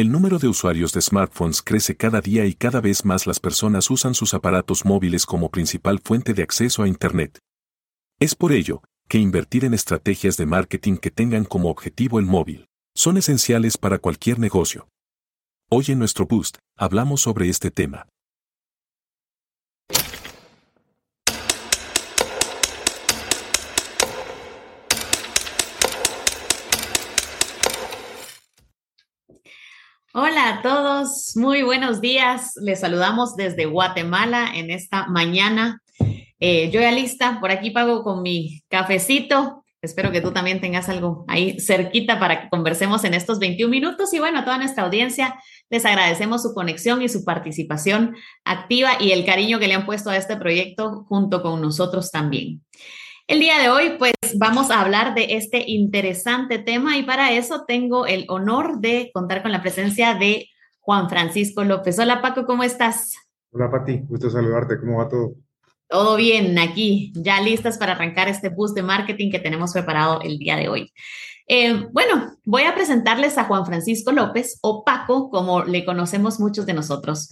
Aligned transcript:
El 0.00 0.10
número 0.10 0.38
de 0.38 0.48
usuarios 0.48 0.94
de 0.94 1.02
smartphones 1.02 1.60
crece 1.60 1.94
cada 1.94 2.22
día 2.22 2.46
y 2.46 2.54
cada 2.54 2.80
vez 2.80 3.04
más 3.04 3.26
las 3.26 3.38
personas 3.38 3.90
usan 3.90 4.14
sus 4.14 4.32
aparatos 4.32 4.86
móviles 4.86 5.26
como 5.26 5.50
principal 5.50 6.00
fuente 6.02 6.32
de 6.32 6.42
acceso 6.42 6.82
a 6.82 6.88
Internet. 6.88 7.38
Es 8.18 8.34
por 8.34 8.52
ello 8.52 8.82
que 9.10 9.18
invertir 9.18 9.66
en 9.66 9.74
estrategias 9.74 10.38
de 10.38 10.46
marketing 10.46 10.96
que 10.96 11.10
tengan 11.10 11.44
como 11.44 11.68
objetivo 11.68 12.18
el 12.18 12.24
móvil 12.24 12.64
son 12.94 13.18
esenciales 13.18 13.76
para 13.76 13.98
cualquier 13.98 14.38
negocio. 14.38 14.88
Hoy 15.68 15.84
en 15.88 15.98
nuestro 15.98 16.24
Boost 16.24 16.56
hablamos 16.78 17.20
sobre 17.20 17.50
este 17.50 17.70
tema. 17.70 18.06
Hola 30.12 30.48
a 30.48 30.62
todos, 30.62 31.36
muy 31.36 31.62
buenos 31.62 32.00
días. 32.00 32.54
Les 32.56 32.80
saludamos 32.80 33.36
desde 33.36 33.66
Guatemala 33.66 34.50
en 34.52 34.72
esta 34.72 35.06
mañana. 35.06 35.82
Eh, 36.40 36.68
yo 36.72 36.80
ya 36.80 36.90
lista, 36.90 37.38
por 37.38 37.52
aquí 37.52 37.70
pago 37.70 38.02
con 38.02 38.20
mi 38.20 38.60
cafecito. 38.68 39.64
Espero 39.80 40.10
que 40.10 40.20
tú 40.20 40.32
también 40.32 40.60
tengas 40.60 40.88
algo 40.88 41.24
ahí 41.28 41.60
cerquita 41.60 42.18
para 42.18 42.42
que 42.42 42.48
conversemos 42.48 43.04
en 43.04 43.14
estos 43.14 43.38
21 43.38 43.70
minutos. 43.70 44.12
Y 44.12 44.18
bueno, 44.18 44.40
a 44.40 44.44
toda 44.44 44.58
nuestra 44.58 44.82
audiencia 44.82 45.36
les 45.70 45.86
agradecemos 45.86 46.42
su 46.42 46.54
conexión 46.54 47.02
y 47.02 47.08
su 47.08 47.24
participación 47.24 48.16
activa 48.44 48.94
y 48.98 49.12
el 49.12 49.24
cariño 49.24 49.60
que 49.60 49.68
le 49.68 49.74
han 49.74 49.86
puesto 49.86 50.10
a 50.10 50.16
este 50.16 50.36
proyecto 50.36 51.04
junto 51.08 51.40
con 51.40 51.60
nosotros 51.60 52.10
también. 52.10 52.64
El 53.30 53.38
día 53.38 53.60
de 53.60 53.68
hoy, 53.68 53.94
pues 53.96 54.12
vamos 54.38 54.72
a 54.72 54.80
hablar 54.80 55.14
de 55.14 55.36
este 55.36 55.62
interesante 55.70 56.58
tema 56.58 56.98
y 56.98 57.04
para 57.04 57.30
eso 57.30 57.62
tengo 57.64 58.04
el 58.04 58.24
honor 58.26 58.80
de 58.80 59.12
contar 59.14 59.42
con 59.42 59.52
la 59.52 59.62
presencia 59.62 60.16
de 60.16 60.48
Juan 60.80 61.08
Francisco 61.08 61.62
López. 61.62 61.96
Hola 62.00 62.22
Paco, 62.22 62.44
¿cómo 62.44 62.64
estás? 62.64 63.14
Hola 63.52 63.70
Pati, 63.70 64.00
gusto 64.08 64.30
saludarte, 64.30 64.80
¿cómo 64.80 64.98
va 64.98 65.08
todo? 65.08 65.36
Todo 65.88 66.16
bien, 66.16 66.58
aquí, 66.58 67.12
ya 67.14 67.40
listas 67.40 67.78
para 67.78 67.92
arrancar 67.92 68.26
este 68.26 68.48
boost 68.48 68.74
de 68.74 68.82
marketing 68.82 69.30
que 69.30 69.38
tenemos 69.38 69.72
preparado 69.74 70.20
el 70.22 70.36
día 70.36 70.56
de 70.56 70.68
hoy. 70.68 70.92
Eh, 71.46 71.86
bueno, 71.92 72.34
voy 72.44 72.64
a 72.64 72.74
presentarles 72.74 73.38
a 73.38 73.44
Juan 73.44 73.64
Francisco 73.64 74.10
López, 74.10 74.58
o 74.62 74.82
Paco, 74.82 75.30
como 75.30 75.62
le 75.62 75.84
conocemos 75.84 76.40
muchos 76.40 76.66
de 76.66 76.74
nosotros. 76.74 77.28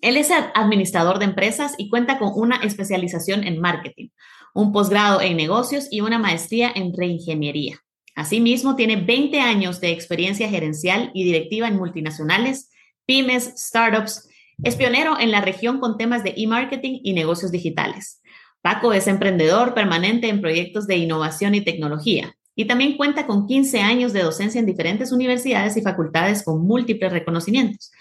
Él 0.00 0.16
es 0.16 0.30
administrador 0.54 1.18
de 1.18 1.24
empresas 1.24 1.74
y 1.76 1.90
cuenta 1.90 2.20
con 2.20 2.30
una 2.36 2.58
especialización 2.58 3.42
en 3.42 3.60
marketing 3.60 4.10
un 4.54 4.72
posgrado 4.72 5.20
en 5.20 5.36
negocios 5.36 5.88
y 5.90 6.00
una 6.00 6.18
maestría 6.18 6.70
en 6.74 6.92
reingeniería. 6.96 7.80
Asimismo, 8.14 8.74
tiene 8.74 8.96
20 8.96 9.40
años 9.40 9.80
de 9.80 9.90
experiencia 9.90 10.48
gerencial 10.48 11.10
y 11.14 11.24
directiva 11.24 11.68
en 11.68 11.76
multinacionales, 11.76 12.70
pymes, 13.06 13.54
startups. 13.56 14.28
Es 14.64 14.74
pionero 14.74 15.18
en 15.20 15.30
la 15.30 15.40
región 15.40 15.78
con 15.78 15.96
temas 15.96 16.24
de 16.24 16.34
e-marketing 16.36 17.00
y 17.04 17.12
negocios 17.12 17.52
digitales. 17.52 18.20
Paco 18.60 18.92
es 18.92 19.06
emprendedor 19.06 19.72
permanente 19.72 20.28
en 20.28 20.40
proyectos 20.40 20.86
de 20.86 20.96
innovación 20.96 21.54
y 21.54 21.60
tecnología 21.60 22.34
y 22.56 22.64
también 22.64 22.96
cuenta 22.96 23.24
con 23.24 23.46
15 23.46 23.80
años 23.80 24.12
de 24.12 24.24
docencia 24.24 24.58
en 24.58 24.66
diferentes 24.66 25.12
universidades 25.12 25.76
y 25.76 25.82
facultades 25.82 26.42
con 26.42 26.66
múltiples 26.66 27.12
reconocimientos 27.12 27.92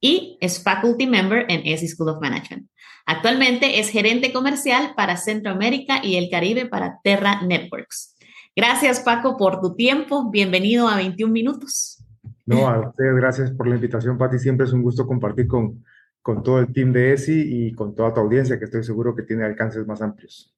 y 0.00 0.38
es 0.40 0.62
faculty 0.62 1.06
member 1.06 1.44
en 1.48 1.66
ESI 1.66 1.88
School 1.88 2.10
of 2.10 2.20
Management. 2.20 2.68
Actualmente 3.06 3.78
es 3.78 3.88
gerente 3.88 4.32
comercial 4.32 4.94
para 4.96 5.16
Centroamérica 5.16 6.04
y 6.04 6.16
el 6.16 6.28
Caribe 6.28 6.66
para 6.66 6.98
Terra 7.04 7.40
Networks. 7.40 8.16
Gracias, 8.56 8.98
Paco, 8.98 9.36
por 9.36 9.60
tu 9.60 9.76
tiempo. 9.76 10.28
Bienvenido 10.28 10.88
a 10.88 10.96
21 10.96 11.32
minutos. 11.32 12.04
No, 12.44 12.68
a 12.68 12.88
ustedes 12.88 13.14
gracias 13.14 13.52
por 13.52 13.68
la 13.68 13.76
invitación, 13.76 14.18
Pati. 14.18 14.40
Siempre 14.40 14.66
es 14.66 14.72
un 14.72 14.82
gusto 14.82 15.06
compartir 15.06 15.46
con, 15.46 15.84
con 16.20 16.42
todo 16.42 16.58
el 16.58 16.72
team 16.72 16.92
de 16.92 17.12
ESI 17.12 17.68
y 17.68 17.72
con 17.74 17.94
toda 17.94 18.12
tu 18.12 18.20
audiencia, 18.20 18.58
que 18.58 18.64
estoy 18.64 18.82
seguro 18.82 19.14
que 19.14 19.22
tiene 19.22 19.44
alcances 19.44 19.86
más 19.86 20.02
amplios. 20.02 20.52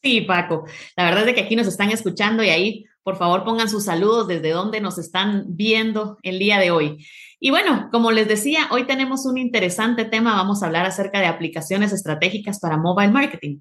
Sí, 0.00 0.20
Paco. 0.20 0.66
La 0.96 1.04
verdad 1.04 1.28
es 1.28 1.34
que 1.34 1.40
aquí 1.40 1.56
nos 1.56 1.66
están 1.66 1.90
escuchando 1.90 2.44
y 2.44 2.50
ahí, 2.50 2.84
por 3.02 3.16
favor, 3.16 3.42
pongan 3.42 3.68
sus 3.68 3.84
saludos 3.84 4.28
desde 4.28 4.50
donde 4.50 4.80
nos 4.80 4.98
están 4.98 5.46
viendo 5.48 6.18
el 6.22 6.38
día 6.38 6.60
de 6.60 6.70
hoy. 6.70 7.04
Y 7.40 7.50
bueno, 7.50 7.88
como 7.92 8.10
les 8.10 8.26
decía, 8.26 8.68
hoy 8.70 8.86
tenemos 8.86 9.24
un 9.26 9.38
interesante 9.38 10.04
tema. 10.04 10.34
Vamos 10.34 10.62
a 10.62 10.66
hablar 10.66 10.86
acerca 10.86 11.20
de 11.20 11.26
aplicaciones 11.26 11.92
estratégicas 11.92 12.58
para 12.58 12.76
mobile 12.76 13.12
marketing. 13.12 13.60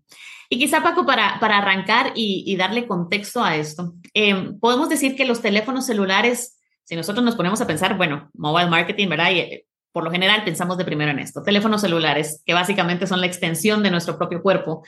Y 0.49 0.57
quizá, 0.59 0.81
Paco, 0.81 1.05
para, 1.05 1.39
para 1.39 1.57
arrancar 1.57 2.13
y, 2.15 2.55
darle 2.55 2.87
contexto 2.87 3.43
a 3.43 3.55
esto, 3.55 3.93
eh, 4.13 4.51
podemos 4.59 4.89
decir 4.89 5.15
que 5.15 5.25
los 5.25 5.41
teléfonos 5.41 5.85
celulares, 5.85 6.59
si 6.85 6.95
nosotros 6.95 7.23
nos 7.23 7.35
ponemos 7.35 7.59
a 7.61 7.67
pensar, 7.67 7.97
bueno, 7.97 8.29
mobile 8.33 8.69
marketing, 8.69 9.09
¿verdad? 9.09 9.31
Y, 9.31 9.39
eh, 9.39 9.65
por 9.91 10.03
lo 10.03 10.11
general 10.11 10.43
pensamos 10.43 10.77
de 10.77 10.85
primero 10.85 11.11
en 11.11 11.19
esto, 11.19 11.41
teléfonos 11.41 11.81
celulares, 11.81 12.43
que 12.45 12.53
básicamente 12.53 13.07
son 13.07 13.19
la 13.19 13.25
extensión 13.25 13.81
de 13.83 13.89
nuestro 13.89 14.17
propio 14.17 14.43
cuerpo. 14.43 14.83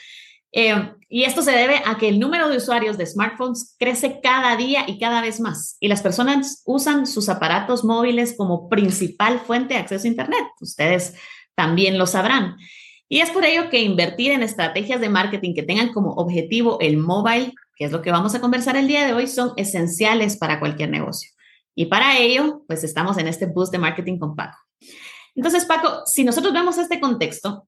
Eh, 0.52 0.94
y 1.10 1.24
esto 1.24 1.42
se 1.42 1.52
debe 1.52 1.82
a 1.86 1.98
que 1.98 2.10
el 2.10 2.20
número 2.20 2.50
de 2.50 2.58
usuarios 2.58 2.98
de 2.98 3.06
smartphones 3.06 3.76
crece 3.80 4.20
cada 4.22 4.56
día 4.56 4.86
y 4.88 5.00
cada 5.00 5.22
vez 5.22 5.40
más. 5.40 5.78
Y 5.80 5.88
las 5.88 6.02
personas 6.02 6.62
usan 6.66 7.08
sus 7.08 7.30
aparatos 7.30 7.84
móviles 7.84 8.36
como 8.38 8.70
principal 8.70 9.40
fuente 9.40 9.74
de 9.74 9.80
acceso 9.80 10.06
a 10.06 10.10
Internet. 10.10 10.44
Ustedes 10.62 11.16
también 11.56 11.98
lo 11.98 12.06
sabrán. 12.06 12.58
Y 13.08 13.22
es 13.22 13.32
por 13.32 13.44
ello 13.44 13.70
que 13.70 13.82
invertir 13.82 14.32
en 14.32 14.44
estrategias 14.44 15.02
de 15.02 15.10
marketing 15.10 15.56
que 15.56 15.64
tengan 15.64 15.92
como 15.92 16.12
objetivo 16.14 16.80
el 16.80 16.98
mobile, 16.98 17.54
que 17.76 17.86
es 17.86 17.92
lo 17.92 18.04
que 18.04 18.12
vamos 18.12 18.36
a 18.36 18.42
conversar 18.42 18.78
el 18.78 18.88
día 18.88 19.06
de 19.06 19.14
hoy, 19.14 19.26
son 19.26 19.54
esenciales 19.58 20.38
para 20.38 20.60
cualquier 20.60 20.92
negocio. 20.92 21.32
Y 21.74 21.88
para 21.88 22.18
ello, 22.20 22.64
pues 22.68 22.84
estamos 22.84 23.18
en 23.18 23.28
este 23.28 23.48
boost 23.48 23.72
de 23.72 23.80
marketing 23.80 24.20
con 24.20 24.36
Paco. 24.36 24.58
Entonces, 25.34 25.66
Paco, 25.66 26.04
si 26.06 26.24
nosotros 26.24 26.54
vemos 26.54 26.78
este 26.78 27.00
contexto, 27.00 27.68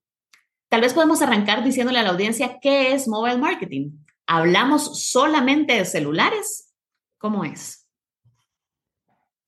Tal 0.72 0.80
vez 0.80 0.94
podemos 0.94 1.22
arrancar 1.22 1.66
diciéndole 1.66 2.00
a 2.00 2.04
la 2.04 2.12
audiencia 2.12 2.58
qué 2.62 2.94
es 2.94 3.06
mobile 3.06 3.40
marketing. 3.40 3.92
¿Hablamos 4.26 5.04
solamente 5.04 5.74
de 5.74 5.84
celulares? 5.84 6.74
¿Cómo 7.18 7.44
es? 7.44 7.86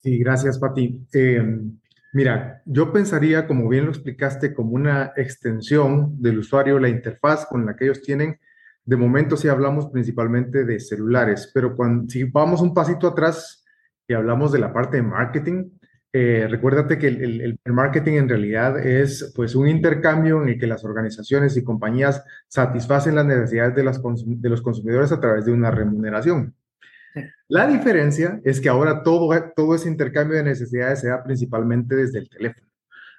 Sí, 0.01 0.17
gracias, 0.17 0.59
Pati. 0.59 1.07
Eh, 1.13 1.41
mira, 2.11 2.61
yo 2.66 2.91
pensaría, 2.91 3.47
como 3.47 3.69
bien 3.69 3.85
lo 3.85 3.91
explicaste, 3.91 4.53
como 4.53 4.72
una 4.72 5.13
extensión 5.16 6.22
del 6.22 6.39
usuario, 6.39 6.78
la 6.78 6.89
interfaz 6.89 7.45
con 7.45 7.66
la 7.66 7.78
que 7.78 7.85
ellos 7.85 8.01
tienen. 8.01 8.38
De 8.84 8.97
momento 8.97 9.38
sí 9.38 9.47
hablamos 9.47 9.88
principalmente 9.91 10.66
de 10.66 10.78
celulares, 10.81 11.50
pero 11.53 11.73
cuando, 11.78 12.09
si 12.09 12.25
vamos 12.25 12.59
un 12.59 12.73
pasito 12.73 13.07
atrás 13.07 13.63
y 14.09 14.13
hablamos 14.13 14.51
de 14.51 14.59
la 14.59 14.73
parte 14.73 14.97
de 14.97 15.03
marketing, 15.03 15.69
eh, 16.16 16.47
recuérdate 16.47 17.00
que 17.00 17.07
el, 17.07 17.59
marketing 17.66 18.13
en 18.13 18.29
realidad 18.29 18.78
es 18.78 19.34
pues 19.35 19.56
un 19.56 19.68
intercambio 19.68 20.44
en 20.44 20.50
el 20.50 20.59
que 20.59 20.68
las 20.68 20.85
organizaciones 20.85 21.57
y 21.57 21.63
compañías 21.63 22.24
satisfacen 22.47 23.16
las 23.16 23.25
necesidades 23.25 23.74
de, 23.74 23.84
las 23.84 24.00
de 24.23 24.50
los 24.50 24.62
consumidores 24.62 25.12
a 25.12 25.19
través 25.19 25.46
de 25.46 25.52
una 25.52 25.72
remuneración. 25.72 26.53
La 27.47 27.66
diferencia 27.66 28.40
es 28.44 28.62
que 28.62 28.69
ahora 28.69 29.02
todo, 29.02 29.29
todo 29.56 29.73
ese 29.73 29.90
intercambio 29.90 30.38
de 30.38 30.44
necesidades 30.44 31.00
se 31.00 31.07
da 31.07 31.23
principalmente 31.23 31.96
desde 31.96 32.19
el 32.19 32.29
teléfono. 32.29 32.68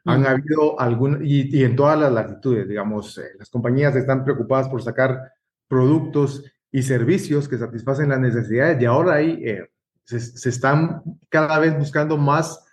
Han 0.05 0.25
habido 0.27 0.79
algún, 0.79 1.21
y, 1.25 1.65
en 1.65 1.75
todas 1.75 1.99
las 1.99 2.13
latitudes, 2.13 2.69
digamos, 2.69 3.19
eh, 3.19 3.33
las 3.39 3.51
compañías 3.51 3.97
están 3.97 4.23
preocupadas 4.23 4.69
por 4.69 4.83
sacar 4.83 5.33
productos 5.67 6.45
y 6.71 6.83
servicios 6.83 7.49
que 7.49 7.59
satisfacen 7.59 8.11
las 8.11 8.21
necesidades 8.21 8.81
y 8.81 8.85
ahora 8.85 9.15
ahí 9.15 9.43
eh, 9.45 9.69
se, 10.05 10.21
se, 10.21 10.49
están 10.49 11.03
cada 11.29 11.59
vez 11.59 11.77
buscando 11.77 12.19
más 12.19 12.64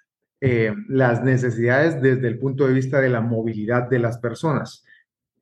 eh, 0.44 0.74
las 0.88 1.24
necesidades 1.24 2.02
desde 2.02 2.28
el 2.28 2.40
punto 2.40 2.66
de 2.66 2.74
vista 2.74 3.00
de 3.00 3.09
la 3.09 3.22
movilidad 3.22 3.88
de 3.88 4.00
las 4.00 4.18
personas. 4.18 4.84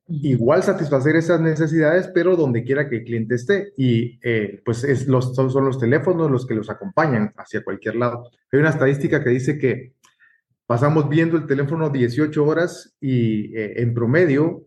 Igual 0.06 0.62
satisfacer 0.62 1.16
esas 1.16 1.40
necesidades, 1.40 2.10
pero 2.12 2.36
donde 2.36 2.64
quiera 2.64 2.86
que 2.86 2.96
el 2.96 3.04
cliente 3.04 3.36
esté. 3.36 3.72
Y 3.78 4.18
eh, 4.22 4.60
pues 4.62 4.86
son, 5.06 5.64
los 5.64 5.78
teléfonos 5.78 6.30
los 6.30 6.46
que 6.46 6.54
los 6.54 6.68
acompañan 6.68 7.32
hacia 7.38 7.64
cualquier 7.64 7.96
lado. 7.96 8.28
Hay 8.52 8.60
una 8.60 8.68
estadística 8.68 9.24
que 9.24 9.30
dice 9.30 9.56
que 9.56 9.94
pasamos 10.66 11.08
viendo 11.08 11.38
el 11.38 11.46
teléfono 11.46 11.88
18 11.88 12.44
horas 12.44 12.94
y 13.00 13.56
eh, 13.56 13.80
en 13.80 13.94
promedio 13.94 14.66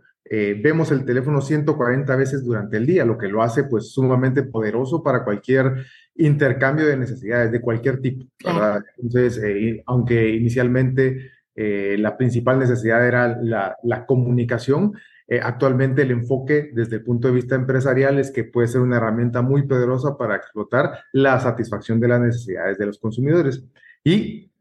vemos 0.63 0.89
el 0.89 1.05
teléfono 1.05 1.41
140 1.41 2.15
veces 2.15 2.43
durante 2.43 2.77
el 2.77 2.87
día, 2.87 3.05
lo 3.05 3.19
que 3.19 3.27
lo 3.27 3.43
hace 3.43 3.65
pues 3.65 3.91
sumamente 3.91 4.41
poderoso 4.41 5.03
para 5.03 5.23
cualquier 5.23 5.85
intercambio 6.15 6.85
de 6.85 6.97
necesidades 6.97 7.51
de 7.51 7.61
cualquier 7.61 7.99
tipo, 8.01 8.25
¿verdad? 8.43 8.83
Entonces, 8.97 9.43
eh, 9.43 9.83
aunque 9.85 10.29
inicialmente 10.29 11.31
eh, 11.55 11.95
la 11.99 12.17
principal 12.17 12.59
necesidad 12.59 13.05
era 13.07 13.37
la, 13.41 13.75
la 13.83 14.05
comunicación, 14.05 14.93
eh, 15.27 15.39
actualmente 15.41 16.01
el 16.01 16.11
enfoque 16.11 16.71
desde 16.73 16.97
el 16.97 17.03
punto 17.03 17.27
de 17.27 17.35
vista 17.35 17.55
empresarial 17.55 18.19
es 18.19 18.31
que 18.31 18.43
puede 18.43 18.67
ser 18.67 18.81
una 18.81 18.97
herramienta 18.97 19.41
muy 19.41 19.63
poderosa 19.63 20.17
para 20.17 20.35
explotar 20.35 20.99
la 21.11 21.39
satisfacción 21.39 21.99
de 21.99 22.07
las 22.07 22.21
necesidades 22.21 22.77
de 22.77 22.85
los 22.85 22.99
consumidores. 22.99 23.63
Y 24.03 24.51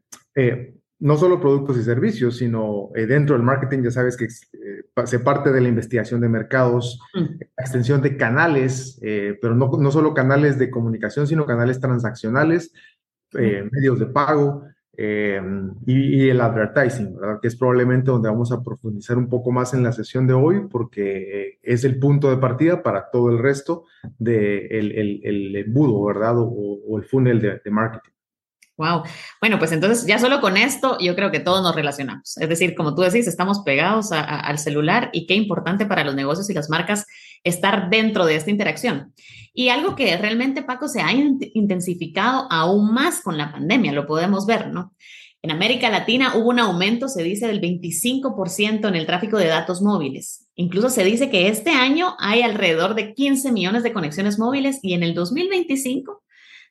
no 0.99 1.17
solo 1.17 1.39
productos 1.41 1.77
y 1.77 1.83
servicios, 1.83 2.37
sino 2.37 2.89
eh, 2.95 3.05
dentro 3.05 3.35
del 3.35 3.43
marketing 3.43 3.83
ya 3.83 3.91
sabes 3.91 4.15
que 4.15 4.25
eh, 4.25 5.05
se 5.05 5.19
parte 5.19 5.51
de 5.51 5.61
la 5.61 5.67
investigación 5.67 6.21
de 6.21 6.29
mercados, 6.29 6.99
mm. 7.13 7.41
extensión 7.57 8.01
de 8.01 8.15
canales, 8.15 8.99
eh, 9.01 9.37
pero 9.41 9.55
no, 9.55 9.69
no, 9.77 9.91
solo 9.91 10.13
canales 10.13 10.57
de 10.57 10.69
comunicación, 10.69 11.27
sino 11.27 11.45
canales 11.45 11.79
transaccionales, 11.79 12.73
mm. 13.33 13.69
medios 13.71 13.99
de 13.99 14.05
pago, 14.05 14.63
eh, 14.95 15.41
y, 15.87 16.29
el 16.29 16.39
advertising, 16.39 17.15
¿verdad? 17.15 17.39
que 17.41 17.47
es 17.47 17.55
probablemente 17.55 18.11
donde 18.11 18.29
vamos 18.29 18.51
a 18.51 18.61
profundizar 18.61 19.17
un 19.17 19.27
poco 19.27 19.51
más 19.51 19.73
en 19.73 19.81
la 19.81 19.91
sesión 19.91 20.27
de 20.27 20.33
hoy, 20.33 20.67
porque 20.69 21.47
eh, 21.47 21.59
es 21.63 21.83
el 21.83 21.97
punto 21.97 22.29
de 22.29 22.37
partida 22.37 22.83
para 22.83 23.09
todo 23.09 23.31
el 23.31 23.39
resto 23.39 23.85
del 24.19 24.69
de 24.69 25.19
el, 25.23 25.55
embudo, 25.55 26.05
¿verdad? 26.05 26.35
O, 26.37 26.97
el 26.97 27.05
funnel 27.05 27.41
de, 27.41 27.71
marketing. 27.71 28.11
Wow. 28.75 29.03
Bueno, 29.39 29.59
pues 29.59 29.71
entonces 29.71 30.07
ya 30.07 30.17
solo 30.17 30.41
con 30.41 30.57
esto 30.57 30.97
yo 30.99 31.15
creo 31.15 31.29
que 31.29 31.39
todos 31.39 31.61
nos 31.61 31.75
relacionamos. 31.75 32.37
Es 32.37 32.49
decir, 32.49 32.73
como 32.73 32.95
tú 32.95 33.03
decís, 33.03 33.27
estamos 33.27 33.59
pegados 33.59 34.11
al 34.11 34.57
celular 34.57 35.11
y 35.13 35.27
qué 35.27 35.35
importante 35.35 35.85
para 35.85 36.03
los 36.03 36.15
negocios 36.15 36.49
y 36.49 36.53
las 36.53 36.69
marcas 36.71 37.05
estar 37.43 37.89
dentro 37.91 38.25
de 38.25 38.35
esta 38.35 38.49
interacción. 38.49 39.13
Y 39.53 39.69
algo 39.69 39.95
que 39.95 40.17
realmente, 40.17 40.63
Paco, 40.63 40.87
se 40.87 41.01
ha 41.01 41.11
intensificado 41.11 42.47
aún 42.49 42.91
más 42.91 43.21
con 43.21 43.37
la 43.37 43.51
pandemia, 43.51 43.91
lo 43.91 44.07
podemos 44.07 44.47
ver, 44.47 44.69
¿no? 44.69 44.93
En 45.43 45.51
América 45.51 45.89
Latina 45.89 46.35
hubo 46.35 46.49
un 46.49 46.59
aumento, 46.59 47.09
se 47.09 47.21
dice, 47.21 47.47
del 47.47 47.61
25% 47.61 48.87
en 48.87 48.95
el 48.95 49.05
tráfico 49.05 49.37
de 49.37 49.47
datos 49.47 49.81
móviles. 49.81 50.47
Incluso 50.55 50.89
se 50.89 51.03
dice 51.03 51.29
que 51.29 51.49
este 51.49 51.71
año 51.71 52.15
hay 52.17 52.41
alrededor 52.41 52.95
de 52.95 53.13
15 53.13 53.51
millones 53.51 53.83
de 53.83 53.91
conexiones 53.91 54.39
móviles 54.39 54.79
y 54.81 54.93
en 54.93 55.03
el 55.03 55.13
2025 55.13 56.22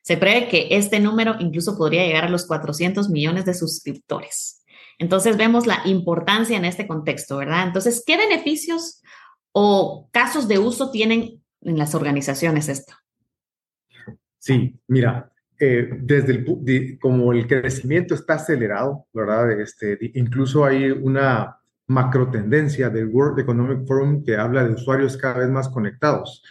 se 0.03 0.17
prevé 0.17 0.49
que 0.49 0.67
este 0.71 0.99
número 0.99 1.35
incluso 1.39 1.77
podría 1.77 2.05
llegar 2.05 2.25
a 2.25 2.29
los 2.29 2.45
400 2.45 3.09
millones 3.09 3.45
de 3.45 3.53
suscriptores. 3.53 4.63
Entonces 4.99 5.37
vemos 5.37 5.65
la 5.65 5.81
importancia 5.85 6.57
en 6.57 6.65
este 6.65 6.85
contexto, 6.85 7.37
¿verdad? 7.37 7.65
Entonces, 7.65 8.03
¿qué 8.05 8.17
beneficios 8.17 9.01
o 9.53 10.09
casos 10.11 10.47
de 10.47 10.59
uso 10.59 10.91
tienen 10.91 11.41
en 11.61 11.77
las 11.77 11.95
organizaciones 11.95 12.67
esto? 12.67 12.93
Sí, 14.37 14.77
mira, 14.87 15.31
eh, 15.57 15.89
desde 16.01 16.33
el, 16.33 16.99
como 16.99 17.31
el 17.31 17.47
crecimiento 17.47 18.13
está 18.13 18.33
acelerado, 18.33 19.07
¿verdad? 19.13 19.51
Este, 19.61 19.97
incluso 20.15 20.65
hay 20.65 20.91
una 20.91 21.59
macro 21.87 22.29
tendencia 22.29 22.89
del 22.89 23.07
World 23.07 23.39
Economic 23.39 23.87
Forum 23.87 24.23
que 24.23 24.35
habla 24.35 24.65
de 24.65 24.73
usuarios 24.73 25.15
cada 25.15 25.39
vez 25.39 25.49
más 25.49 25.69
conectados. 25.69 26.43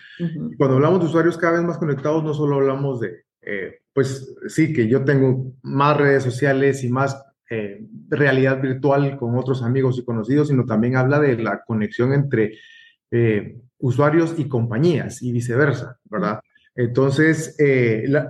Cuando 0.56 0.76
hablamos 0.76 1.00
de 1.00 1.06
usuarios 1.06 1.36
cada 1.36 1.54
vez 1.54 1.62
más 1.62 1.78
conectados, 1.78 2.22
no 2.24 2.32
solo 2.32 2.56
hablamos 2.56 3.00
de, 3.00 3.21
eh, 3.42 3.80
pues 3.92 4.34
sí, 4.46 4.72
que 4.72 4.88
yo 4.88 5.04
tengo 5.04 5.52
más 5.62 5.96
redes 5.96 6.22
sociales 6.22 6.82
y 6.84 6.88
más 6.88 7.22
eh, 7.50 7.84
realidad 8.08 8.60
virtual 8.60 9.16
con 9.18 9.36
otros 9.36 9.62
amigos 9.62 9.98
y 9.98 10.04
conocidos, 10.04 10.48
sino 10.48 10.64
también 10.64 10.96
habla 10.96 11.20
de 11.20 11.36
la 11.36 11.62
conexión 11.62 12.12
entre 12.12 12.58
eh, 13.10 13.58
usuarios 13.78 14.34
y 14.38 14.48
compañías 14.48 15.22
y 15.22 15.32
viceversa, 15.32 15.98
¿verdad? 16.04 16.40
Entonces, 16.74 17.54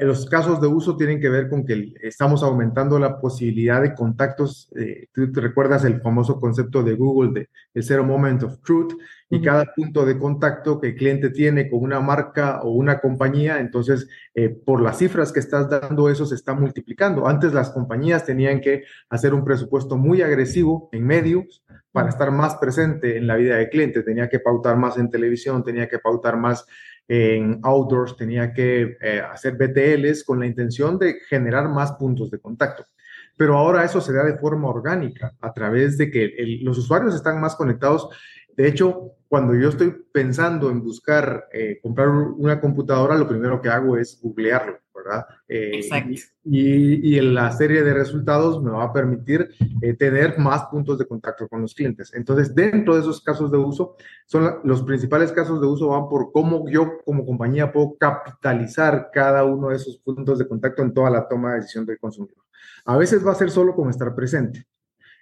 los 0.00 0.26
casos 0.26 0.61
de 0.61 0.67
uso 0.67 0.97
tienen 0.97 1.20
que 1.20 1.29
ver 1.29 1.49
con 1.49 1.65
que 1.65 1.94
estamos 2.03 2.43
aumentando 2.43 2.99
la 2.99 3.20
posibilidad 3.20 3.81
de 3.81 3.94
contactos. 3.94 4.69
Tú 5.12 5.31
te 5.31 5.41
recuerdas 5.41 5.85
el 5.85 6.00
famoso 6.00 6.41
concepto 6.41 6.82
de 6.82 6.97
Google 6.97 7.31
de 7.32 7.49
el 7.73 7.85
zero 7.85 8.03
moment 8.03 8.43
of 8.43 8.61
truth 8.65 8.94
y 9.34 9.40
cada 9.40 9.64
punto 9.75 10.05
de 10.05 10.19
contacto 10.19 10.79
que 10.79 10.88
el 10.88 10.94
cliente 10.94 11.31
tiene 11.31 11.70
con 11.70 11.81
una 11.82 12.00
marca 12.00 12.61
o 12.61 12.73
una 12.73 13.00
compañía, 13.00 13.61
entonces 13.61 14.06
eh, 14.34 14.50
por 14.50 14.82
las 14.82 14.99
cifras 14.99 15.32
que 15.32 15.40
estás 15.40 15.70
dando 15.70 16.11
eso 16.11 16.26
se 16.26 16.34
está 16.34 16.52
multiplicando. 16.52 17.26
Antes 17.26 17.55
las 17.55 17.70
compañías 17.70 18.26
tenían 18.26 18.61
que 18.61 18.84
hacer 19.08 19.32
un 19.32 19.43
presupuesto 19.43 19.96
muy 19.96 20.20
agresivo 20.20 20.90
en 20.93 21.06
medios 21.06 21.64
para 21.93 22.11
estar 22.11 22.31
más 22.31 22.56
presente 22.56 23.17
en 23.17 23.26
la 23.26 23.37
vida 23.37 23.56
del 23.56 23.70
cliente. 23.70 24.02
Tenía 24.02 24.29
que 24.29 24.38
pautar 24.38 24.76
más 24.76 24.99
en 24.99 25.08
televisión, 25.08 25.64
tenía 25.64 25.88
que 25.88 25.99
pautar 25.99 26.37
más 26.37 26.67
en 27.08 27.58
outdoors, 27.62 28.19
tenía 28.19 28.52
que 28.52 28.99
eh, 29.00 29.23
hacer 29.32 29.56
BTLs 29.56 30.25
con 30.25 30.40
la 30.40 30.46
intención 30.46 30.99
de 30.99 31.20
generar 31.26 31.70
más 31.70 31.93
puntos 31.93 32.31
de 32.31 32.38
contacto. 32.38 32.84
Pero 33.38 33.56
ahora 33.56 33.82
eso 33.82 34.02
se 34.02 34.12
da 34.12 34.25
de 34.25 34.37
forma 34.37 34.69
orgánica, 34.69 35.32
a 35.40 35.55
través 35.55 35.96
de 35.96 36.11
que 36.11 36.34
los 36.61 36.76
usuarios 36.76 37.14
están 37.14 37.40
más 37.40 37.56
conectados. 37.56 38.11
De 38.55 38.69
hecho, 38.69 39.17
cuando 39.32 39.55
yo 39.55 39.70
estoy 39.70 39.94
pensando 40.12 40.69
en 40.69 40.82
buscar 40.82 41.49
eh, 41.55 41.79
comprar 41.82 42.11
una 42.11 42.61
computadora, 42.61 43.17
lo 43.17 43.26
primero 43.26 43.62
que 43.62 43.70
hago 43.70 43.96
es 43.96 44.20
googlearlo. 44.20 44.79
¿verdad? 44.94 45.25
Eh, 45.49 45.81
y, 46.44 47.17
en 47.17 47.34
la 47.34 47.50
serie 47.50 47.82
de 47.82 47.94
resultados 47.94 48.62
me 48.62 48.70
va 48.70 48.84
a 48.84 48.93
permitir 48.93 49.49
eh, 49.81 49.94
tener 49.94 50.38
más 50.38 50.64
puntos 50.67 50.99
de 50.99 51.06
contacto 51.06 51.49
con 51.49 51.62
los 51.62 51.75
clientes. 51.75 52.12
Entonces, 52.12 52.55
dentro 52.55 52.94
de 52.94 53.00
esos 53.00 53.23
casos 53.23 53.50
de 53.50 53.56
uso, 53.56 53.96
son 54.26 54.61
los 54.64 54.82
principales 54.82 55.32
casos 55.32 55.62
de 55.62 55.67
uso 55.67 55.88
van 55.88 56.11
por 56.11 56.31
cómo 56.31 56.69
yo 56.69 56.99
como 57.02 57.25
compañía 57.25 57.73
puedo 57.73 57.96
capitalizar 57.96 59.08
cada 59.14 59.44
uno 59.44 59.70
de 59.70 59.76
esos 59.76 59.96
puntos 59.96 60.38
de 60.38 60.46
contacto 60.46 60.82
en 60.82 60.93
toda 60.93 61.08
la 61.08 61.26
toma 61.26 61.52
de 61.52 61.61
decisión 61.61 61.87
del 61.87 61.99
consumidor. 61.99 62.44
A 62.84 62.99
veces 62.99 63.26
va 63.26 63.32
a 63.32 63.37
ser 63.37 63.50
solo 63.50 63.75
con 63.75 63.88
estar 63.88 64.14
presente. 64.14 64.67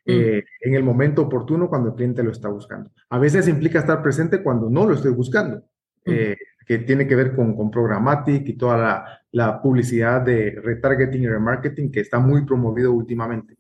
Mm. 0.07 0.11
Eh, 0.13 0.45
en 0.61 0.75
el 0.75 0.83
momento 0.83 1.23
oportuno 1.23 1.69
cuando 1.69 1.91
el 1.91 1.95
cliente 1.95 2.23
lo 2.23 2.33
está 2.33 2.49
buscando. 2.49 2.91
A 3.11 3.19
veces 3.19 3.49
implica 3.49 3.79
estar 3.79 4.03
presente 4.03 4.43
cuando 4.43 4.71
no 4.71 4.87
lo 4.87 4.95
estoy 4.95 5.13
buscando. 5.13 5.65
Mm 6.07 6.33
que 6.71 6.79
tiene 6.79 7.09
que 7.09 7.17
ver 7.17 7.35
con, 7.35 7.57
con 7.57 7.69
Programmatic 7.69 8.47
y 8.49 8.53
toda 8.53 8.77
la, 8.79 9.05
la, 9.33 9.61
publicidad 9.61 10.21
de 10.21 10.53
retargeting 10.63 11.25
y 11.25 11.27
remarketing 11.27 11.91
que 11.91 11.99
está 11.99 12.21
muy 12.21 12.45
promovido 12.45 12.93
últimamente. 12.93 13.57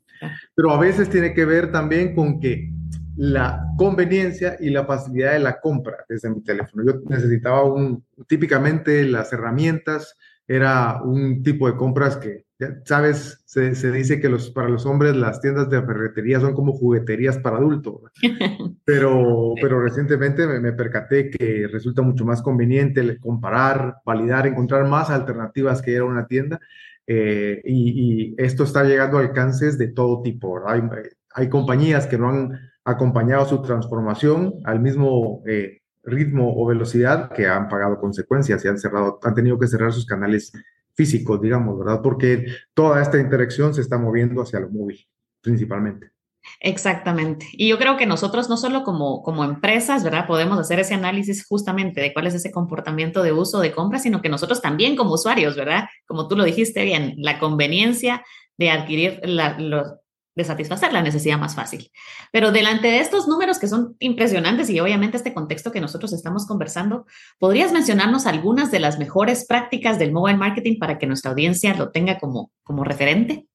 Pero 0.55 0.71
a 0.71 0.79
veces 0.79 1.11
tiene 1.11 1.35
que 1.35 1.45
ver 1.45 1.73
también 1.73 2.15
con 2.15 2.39
que 2.39 2.71
la 3.17 3.65
conveniencia 3.77 4.57
y 4.61 4.71
la 4.71 4.85
facilidad 4.85 5.33
de 5.33 5.41
la 5.41 5.59
compra 5.59 6.05
desde 6.09 6.31
mi 6.31 6.41
teléfono. 6.45 6.85
Yo 6.85 7.01
necesitaba 7.09 7.65
un, 7.65 8.05
típicamente 8.29 9.03
las 9.03 9.33
herramientas, 9.33 10.17
era 10.47 11.03
un 11.03 11.43
tipo 11.43 11.67
de 11.67 11.77
compras 11.77 12.17
que 12.17 12.45
Sabes, 12.85 13.43
se, 13.47 13.75
se, 13.75 13.91
dice 13.91 14.21
que 14.21 14.29
los, 14.29 14.51
para 14.51 14.69
los 14.69 14.85
hombres 14.85 15.17
las 15.17 15.41
tiendas 15.41 15.71
de 15.71 15.83
ferretería 15.83 16.41
son 16.41 16.55
como 16.55 16.73
jugueterías 16.73 17.39
para 17.39 17.57
adultos, 17.57 18.03
pero, 18.85 19.55
pero 19.61 19.81
recientemente 19.81 20.47
me, 20.47 20.73
percaté 20.73 21.31
que 21.31 21.67
resulta 21.73 22.03
mucho 22.03 22.25
más 22.25 22.43
conveniente 22.43 23.19
comparar, 23.19 23.97
validar, 24.05 24.47
encontrar 24.47 24.87
más 24.87 25.09
alternativas 25.09 25.81
que 25.81 25.93
ir 25.93 26.01
a 26.01 26.05
una 26.05 26.27
tienda 26.27 26.61
eh, 27.07 27.61
y, 27.65 28.35
esto 28.39 28.65
está 28.65 28.85
llegando 28.85 29.19
a 29.19 29.23
alcances 29.23 29.79
de 29.79 29.89
todo 29.89 30.23
tipo. 30.23 30.69
Hay, 30.69 30.83
hay, 31.35 31.49
compañías 31.49 32.07
que 32.07 32.19
no 32.19 32.29
han 32.29 32.59
acompañado 32.85 33.47
su 33.47 33.62
transformación 33.62 34.55
al 34.65 34.81
mismo 34.81 35.43
eh, 35.47 35.81
ritmo 36.05 36.55
o 36.57 36.67
velocidad 36.67 37.33
que 37.33 37.49
han 37.49 37.69
pagado 37.69 37.99
consecuencias 37.99 38.65
y 38.65 38.69
han 38.69 38.79
cerrado, 38.79 39.19
han 39.23 39.35
tenido 39.35 39.59
que 39.59 39.67
cerrar 39.67 39.93
sus 39.93 40.07
canales 40.07 40.52
físicos, 41.00 41.40
digamos, 41.40 41.78
¿verdad? 41.78 42.02
Porque 42.02 42.45
toda 42.75 43.00
esta 43.00 43.19
interacción 43.19 43.73
se 43.73 43.80
está 43.80 43.97
moviendo 43.97 44.42
hacia 44.42 44.61
lo 44.61 44.69
móvil, 44.69 44.99
principalmente. 45.40 46.11
Exactamente. 46.61 47.47
Y 47.52 47.69
yo 47.69 47.78
creo 47.78 47.97
que 47.97 48.04
nosotros 48.04 48.50
no 48.50 48.59
solo 48.59 48.83
como, 48.83 49.23
como 49.23 49.45
empresas, 49.45 50.04
¿verdad? 50.04 50.26
Podemos 50.26 50.59
hacer 50.59 50.78
ese 50.78 50.92
análisis 50.92 51.47
justamente 51.47 52.02
de 52.02 52.12
cuál 52.12 52.26
es 52.26 52.35
ese 52.35 52.50
comportamiento 52.50 53.23
de 53.23 53.33
uso 53.33 53.61
de 53.61 53.73
compra, 53.73 53.99
sino 53.99 54.21
que 54.21 54.28
nosotros 54.28 54.61
también 54.61 54.95
como 54.95 55.14
usuarios, 55.14 55.57
¿verdad? 55.57 55.88
Como 56.07 56.28
tú 56.28 56.37
lo 56.37 56.45
dijiste 56.45 56.85
bien, 56.85 57.14
la 57.16 57.38
conveniencia 57.38 58.23
de 58.59 58.71
adquirir 58.71 59.21
la, 59.23 59.59
los, 59.59 59.95
satisfacer 60.44 60.92
la 60.92 61.02
necesidad 61.02 61.38
más 61.38 61.54
fácil. 61.54 61.90
Pero 62.32 62.52
delante 62.52 62.88
de 62.88 63.00
estos 63.00 63.28
números 63.28 63.59
que 63.59 63.68
son 63.68 63.97
impresionantes 63.99 64.70
y 64.70 64.80
obviamente 64.80 65.16
este 65.16 65.35
contexto 65.35 65.73
que 65.73 65.80
nosotros 65.80 66.12
estamos 66.12 66.47
conversando, 66.47 67.06
¿podrías 67.38 67.73
mencionarnos 67.73 68.26
algunas 68.26 68.70
de 68.70 68.80
las 68.80 68.99
mejores 68.99 69.47
prácticas 69.47 69.99
del 69.99 70.12
mobile 70.12 70.38
marketing 70.38 70.78
para 70.78 70.99
que 70.99 71.06
nuestra 71.06 71.30
audiencia 71.30 71.75
lo 71.75 71.90
tenga 71.90 72.18
como, 72.18 72.50
como 72.62 72.85
referente? 72.85 73.47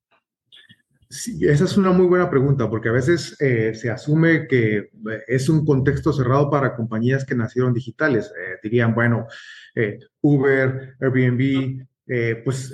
Sí, 1.10 1.48
esa 1.48 1.66
es 1.66 1.78
una 1.78 1.92
muy 1.92 2.08
buena 2.08 2.30
pregunta, 2.30 2.70
porque 2.70 2.90
a 2.90 2.94
veces 2.94 3.38
eh, 3.40 3.74
se 3.76 3.90
asume 3.90 4.48
que 4.48 4.78
eh, 4.78 4.90
es 5.28 5.48
un 5.50 5.64
contexto 5.64 6.12
cerrado 6.12 6.50
para 6.50 6.76
compañías 6.76 7.24
que 7.24 7.36
nacieron 7.36 7.74
digitales. 7.74 8.26
Eh, 8.38 8.58
dirían, 8.62 8.96
bueno, 8.96 9.28
Uber, 10.22 10.96
Airbnb, 11.00 11.86
pues 12.44 12.72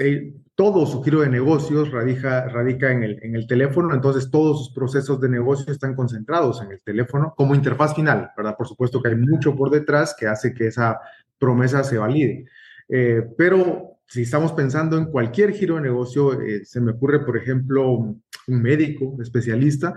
todo 0.55 0.85
su 0.85 1.01
giro 1.01 1.21
de 1.21 1.29
negocios 1.29 1.89
radica, 1.91 2.47
radica 2.49 2.91
en, 2.91 3.03
el, 3.03 3.19
en 3.23 3.35
el 3.35 3.47
teléfono, 3.47 3.93
entonces 3.93 4.29
todos 4.29 4.59
sus 4.59 4.73
procesos 4.73 5.19
de 5.21 5.29
negocio 5.29 5.71
están 5.71 5.95
concentrados 5.95 6.61
en 6.61 6.71
el 6.71 6.81
teléfono 6.83 7.33
como 7.35 7.55
interfaz 7.55 7.95
final, 7.95 8.29
¿verdad? 8.35 8.55
Por 8.57 8.67
supuesto 8.67 9.01
que 9.01 9.09
hay 9.09 9.15
mucho 9.15 9.55
por 9.55 9.69
detrás 9.69 10.15
que 10.19 10.27
hace 10.27 10.53
que 10.53 10.67
esa 10.67 10.99
promesa 11.39 11.83
se 11.83 11.97
valide. 11.97 12.45
Eh, 12.87 13.23
pero 13.37 13.99
si 14.05 14.23
estamos 14.23 14.51
pensando 14.51 14.97
en 14.97 15.05
cualquier 15.05 15.53
giro 15.53 15.75
de 15.75 15.81
negocio, 15.81 16.39
eh, 16.41 16.65
se 16.65 16.81
me 16.81 16.91
ocurre, 16.91 17.25
por 17.25 17.37
ejemplo, 17.37 17.93
un 17.93 18.21
médico 18.47 19.17
especialista 19.21 19.95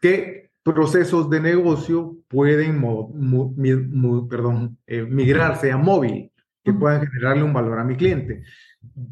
que 0.00 0.50
procesos 0.62 1.30
de 1.30 1.40
negocio 1.40 2.18
pueden 2.28 2.80
perdón, 4.28 4.78
eh, 4.86 5.02
migrarse 5.02 5.72
a 5.72 5.76
móvil, 5.76 6.30
que 6.66 6.72
puedan 6.72 7.06
generarle 7.06 7.44
un 7.44 7.52
valor 7.52 7.78
a 7.78 7.84
mi 7.84 7.96
cliente 7.96 8.42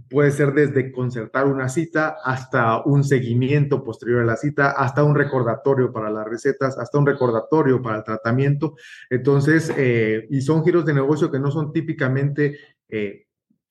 puede 0.08 0.30
ser 0.30 0.52
desde 0.52 0.92
concertar 0.92 1.46
una 1.46 1.68
cita 1.68 2.16
hasta 2.24 2.82
un 2.84 3.04
seguimiento 3.04 3.82
posterior 3.82 4.22
a 4.22 4.26
la 4.26 4.36
cita, 4.36 4.70
hasta 4.70 5.04
un 5.04 5.14
recordatorio 5.14 5.92
para 5.92 6.10
las 6.10 6.26
recetas, 6.26 6.78
hasta 6.78 6.98
un 6.98 7.06
recordatorio 7.06 7.82
para 7.82 7.98
el 7.98 8.04
tratamiento. 8.04 8.76
Entonces, 9.10 9.72
eh, 9.76 10.26
y 10.30 10.40
son 10.40 10.64
giros 10.64 10.84
de 10.84 10.94
negocio 10.94 11.30
que 11.30 11.38
no 11.38 11.50
son 11.50 11.72
típicamente 11.72 12.58
eh, 12.88 13.23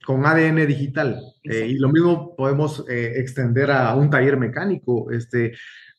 con 0.05 0.25
ADN 0.25 0.67
digital. 0.67 1.22
Eh, 1.43 1.67
y 1.67 1.77
lo 1.77 1.89
mismo 1.89 2.36
podemos 2.36 2.86
eh, 2.89 3.13
extender 3.17 3.72
a 3.72 3.95
un 3.95 4.10
taller 4.10 4.38
mecánico. 4.38 5.12
Este, 5.12 5.53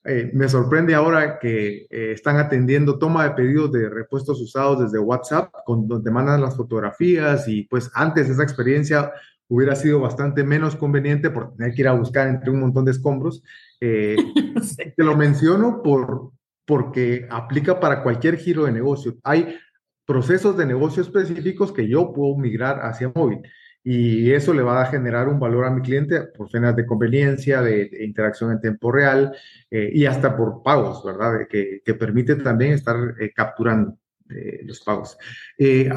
eh, 0.04 0.30
me 0.34 0.48
sorprende 0.48 0.94
ahora 0.94 1.38
que 1.38 1.86
están 1.90 2.36
atendiendo 2.36 2.98
toma 2.98 3.24
de 3.24 3.30
pedidos 3.30 3.72
de 3.72 3.88
repuestos 3.88 4.40
usados 4.40 4.80
desde 4.80 4.98
WhatsApp, 4.98 5.52
con, 5.64 5.88
donde 5.88 6.10
mandan 6.10 6.42
las 6.42 6.56
fotografías 6.56 7.48
y 7.48 7.62
pues 7.62 7.90
antes 7.94 8.28
esa 8.28 8.42
experiencia 8.42 9.12
hubiera 9.48 9.74
sido 9.76 10.00
bastante 10.00 10.42
menos 10.44 10.76
conveniente 10.76 11.30
por 11.30 11.54
tener 11.54 11.74
que 11.74 11.82
ir 11.82 11.88
a 11.88 11.92
buscar 11.92 12.28
entre 12.28 12.50
un 12.50 12.60
montón 12.60 12.84
de 12.84 12.92
escombros. 12.92 13.42
Te 13.80 14.94
lo 14.96 15.16
menciono 15.16 15.82
por, 15.82 16.32
porque 16.66 17.26
aplica 17.30 17.78
para 17.80 18.02
cualquier 18.02 18.36
giro 18.36 18.64
de 18.64 18.72
negocio. 18.72 19.16
Hay 19.22 19.58
procesos 20.06 20.56
de 20.56 20.66
negocio 20.66 21.02
específicos 21.02 21.72
que 21.72 21.88
yo 21.88 22.12
puedo 22.12 22.36
migrar 22.36 22.80
hacia 22.80 23.12
móvil 23.14 23.40
y 23.86 24.32
eso 24.32 24.54
le 24.54 24.62
va 24.62 24.80
a 24.80 24.86
generar 24.86 25.28
un 25.28 25.38
valor 25.38 25.66
a 25.66 25.70
mi 25.70 25.82
cliente 25.82 26.22
por 26.22 26.50
cenas 26.50 26.74
de 26.74 26.86
conveniencia, 26.86 27.60
de, 27.60 27.90
interacción 28.00 28.50
en 28.50 28.60
tiempo 28.60 28.90
real 28.90 29.36
eh, 29.70 29.90
y 29.92 30.06
hasta 30.06 30.34
por 30.34 30.62
pagos, 30.62 31.04
¿verdad? 31.04 31.46
Que, 31.48 31.82
que 31.84 31.92
permite 31.92 32.36
también 32.36 32.72
estar 32.72 32.96
eh, 33.20 33.30
capturando 33.34 33.98
eh, 34.30 34.62
los 34.64 34.80
pagos. 34.80 35.18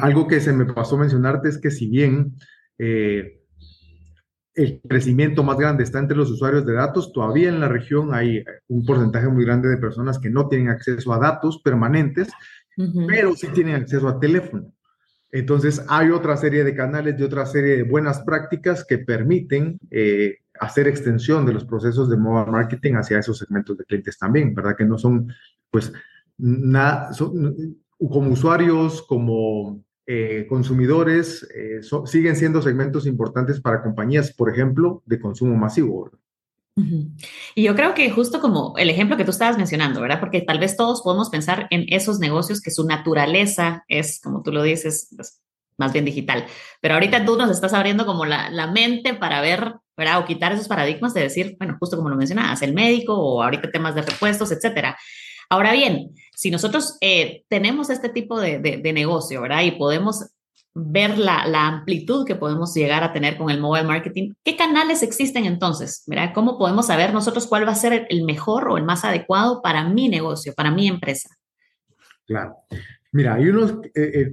algo 0.02 0.28
que 0.28 0.38
se 0.38 0.52
me 0.52 0.66
pasó 0.66 0.98
mencionarte 0.98 1.48
es 1.48 1.56
que 1.56 1.70
si 1.70 1.88
bien 1.88 2.34
el 2.76 3.40
crecimiento 4.86 5.42
más 5.42 5.56
grande 5.56 5.82
está 5.82 5.98
entre 5.98 6.16
los 6.16 6.30
usuarios 6.30 6.66
de 6.66 6.74
datos, 6.74 7.10
todavía 7.12 7.48
en 7.48 7.58
la 7.58 7.68
región 7.68 8.12
hay 8.12 8.44
un 8.68 8.84
porcentaje 8.84 9.28
muy 9.28 9.46
grande 9.46 9.70
de 9.70 9.78
personas 9.78 10.18
que 10.18 10.28
no 10.28 10.46
tienen 10.46 10.68
acceso 10.68 11.10
a 11.14 11.18
datos 11.18 11.62
permanentes, 11.64 12.28
pero 13.08 13.34
sí 13.34 13.48
tienen 13.48 13.76
acceso 13.76 14.06
a 14.08 14.20
teléfono. 14.20 14.74
Entonces, 15.30 15.84
hay 15.88 16.10
otra 16.10 16.36
serie 16.36 16.64
de 16.64 16.74
canales 16.74 17.18
de 17.18 17.24
otra 17.24 17.44
serie 17.46 17.76
de 17.76 17.82
buenas 17.82 18.20
prácticas 18.20 18.84
que 18.84 18.98
permiten 18.98 19.78
eh, 19.90 20.38
hacer 20.58 20.88
extensión 20.88 21.44
de 21.44 21.52
los 21.52 21.64
procesos 21.64 22.08
de 22.08 22.16
mobile 22.16 22.50
marketing 22.50 22.94
hacia 22.94 23.18
esos 23.18 23.38
segmentos 23.38 23.76
de 23.76 23.84
clientes 23.84 24.18
también, 24.18 24.54
¿verdad? 24.54 24.76
Que 24.76 24.84
no 24.84 24.96
son, 24.96 25.32
pues, 25.70 25.92
nada, 26.38 27.10
como 27.98 28.30
usuarios, 28.30 29.02
como 29.02 29.84
eh, 30.06 30.46
consumidores, 30.48 31.46
eh, 31.54 31.80
siguen 32.06 32.36
siendo 32.36 32.62
segmentos 32.62 33.06
importantes 33.06 33.60
para 33.60 33.82
compañías, 33.82 34.32
por 34.32 34.50
ejemplo, 34.50 35.02
de 35.04 35.20
consumo 35.20 35.54
masivo. 35.56 36.04
¿verdad? 36.04 36.18
Y 37.54 37.62
yo 37.62 37.74
creo 37.74 37.94
que 37.94 38.10
justo 38.10 38.40
como 38.40 38.74
el 38.76 38.90
ejemplo 38.90 39.16
que 39.16 39.24
tú 39.24 39.30
estabas 39.30 39.56
mencionando, 39.56 40.00
¿verdad? 40.00 40.20
Porque 40.20 40.40
tal 40.42 40.58
vez 40.58 40.76
todos 40.76 41.02
podemos 41.02 41.30
pensar 41.30 41.66
en 41.70 41.86
esos 41.88 42.18
negocios 42.18 42.60
que 42.60 42.70
su 42.70 42.86
naturaleza 42.86 43.84
es, 43.88 44.20
como 44.22 44.42
tú 44.42 44.52
lo 44.52 44.62
dices, 44.62 45.08
pues, 45.16 45.40
más 45.76 45.92
bien 45.92 46.04
digital. 46.04 46.46
Pero 46.80 46.94
ahorita 46.94 47.24
tú 47.24 47.36
nos 47.36 47.50
estás 47.50 47.72
abriendo 47.72 48.06
como 48.06 48.24
la, 48.24 48.70
mente 48.72 49.14
para 49.14 49.40
ver, 49.40 49.74
¿verdad? 49.96 50.18
O 50.18 50.24
quitar 50.24 50.52
esos 50.52 50.68
paradigmas 50.68 51.14
de 51.14 51.22
decir, 51.22 51.56
bueno, 51.58 51.76
justo 51.78 51.96
como 51.96 52.08
lo 52.08 52.16
mencionabas, 52.16 52.62
el 52.62 52.74
médico 52.74 53.14
o 53.14 53.42
ahorita 53.42 53.70
temas 53.70 53.94
de 53.94 54.02
repuestos, 54.02 54.52
etcétera. 54.52 54.96
Ahora 55.50 55.72
bien, 55.72 56.14
si 56.34 56.50
nosotros 56.50 56.98
eh, 57.00 57.44
tenemos 57.48 57.90
este 57.90 58.08
tipo 58.08 58.38
de, 58.38 58.58
de 58.58 58.92
negocio, 58.92 59.40
¿verdad? 59.40 59.62
Y 59.62 59.72
podemos 59.72 60.26
ver 60.78 61.18
la, 61.18 61.66
amplitud 61.66 62.26
que 62.26 62.34
podemos 62.34 62.74
llegar 62.74 63.02
a 63.04 63.12
tener 63.12 63.36
con 63.36 63.50
el 63.50 63.60
mobile 63.60 63.86
marketing. 63.86 64.34
¿Qué 64.44 64.56
canales 64.56 65.02
existen 65.02 65.44
entonces? 65.44 66.04
¿Verdad? 66.06 66.32
¿Cómo 66.34 66.58
podemos 66.58 66.86
saber 66.86 67.12
nosotros 67.12 67.46
cuál 67.46 67.66
va 67.66 67.72
a 67.72 67.76
ser 67.76 68.06
el 68.08 68.24
mejor 68.24 68.68
o 68.68 68.76
el 68.76 68.84
más 68.84 69.04
adecuado 69.04 69.60
para 69.62 69.88
mi 69.88 70.08
negocio, 70.08 70.54
para 70.54 70.70
mi 70.70 70.88
empresa? 70.88 71.28
Claro. 72.26 72.56
Mira, 73.12 73.34
hay 73.34 73.48
unos, 73.48 73.72
eh, 73.94 74.12
eh, 74.14 74.32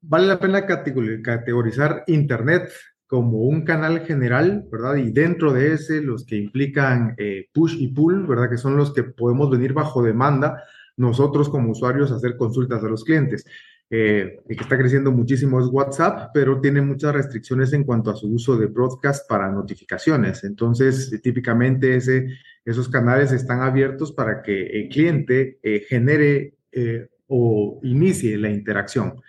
vale 0.00 0.26
la 0.26 0.38
pena 0.38 0.64
categorizar 0.66 2.04
Internet 2.06 2.70
como 3.06 3.42
un 3.42 3.64
canal 3.64 4.00
general, 4.00 4.66
¿verdad? 4.70 4.96
Y 4.96 5.12
dentro 5.12 5.52
de 5.52 5.74
ese, 5.74 6.02
los 6.02 6.24
que 6.26 6.36
implican 6.36 7.14
eh, 7.18 7.46
push 7.52 7.76
y 7.78 7.88
pull, 7.88 8.26
¿verdad? 8.26 8.50
Que 8.50 8.56
son 8.56 8.76
los 8.76 8.92
que 8.92 9.04
podemos 9.04 9.50
venir 9.50 9.72
bajo 9.72 10.02
demanda 10.02 10.62
nosotros 10.96 11.48
como 11.48 11.70
usuarios 11.70 12.10
a 12.10 12.16
hacer 12.16 12.36
consultas 12.36 12.82
a 12.82 12.88
los 12.88 13.04
clientes. 13.04 13.44
Eh, 13.88 14.40
que 14.48 14.54
está 14.54 14.76
creciendo 14.76 15.12
muchísimo 15.12 15.60
es 15.60 15.66
WhatsApp, 15.66 16.30
pero 16.34 16.60
tiene 16.60 16.80
muchas 16.80 17.14
restricciones 17.14 17.72
en 17.72 17.84
cuanto 17.84 18.10
a 18.10 18.16
su 18.16 18.26
uso 18.28 18.56
de 18.56 18.66
broadcast 18.66 19.28
para 19.28 19.50
notificaciones. 19.50 20.42
Entonces, 20.42 21.20
típicamente 21.22 21.94
ese, 21.94 22.26
esos 22.64 22.88
canales 22.88 23.30
están 23.30 23.60
abiertos 23.60 24.10
para 24.12 24.42
que 24.42 24.66
el 24.66 24.88
cliente 24.88 25.60
eh, 25.62 25.86
genere 25.88 26.54
eh, 26.72 27.06
o 27.28 27.80
inicie 27.82 28.36
la 28.38 28.50
interacción. 28.50 29.20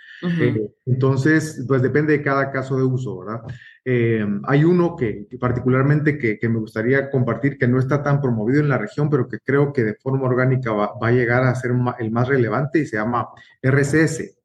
entonces, 0.85 1.63
pues 1.67 1.81
depende 1.81 2.13
de 2.13 2.23
cada 2.23 2.51
caso 2.51 2.77
de 2.77 2.83
uso, 2.83 3.19
¿verdad? 3.19 3.41
hay 4.43 4.65
uno 4.65 4.97
que, 4.97 5.27
particularmente 5.39 6.17
que, 6.17 6.49
me 6.49 6.59
gustaría 6.59 7.09
compartir 7.09 7.57
que 7.57 7.67
no 7.67 7.79
está 7.79 8.03
tan 8.03 8.19
promovido 8.19 8.59
en 8.59 8.69
la 8.69 8.77
región, 8.77 9.09
pero 9.09 9.27
que 9.29 9.39
creo 9.39 9.71
que 9.71 9.83
de 9.83 9.95
forma 9.95 10.25
orgánica 10.25 10.73
va, 10.73 10.93
va 11.01 11.07
a 11.07 11.11
llegar 11.11 11.43
a 11.43 11.55
ser 11.55 11.71
el 11.99 12.11
más 12.11 12.27
relevante 12.27 12.79
y 12.79 12.85
se 12.85 12.97
llama 12.97 13.29
RCS 13.61 14.37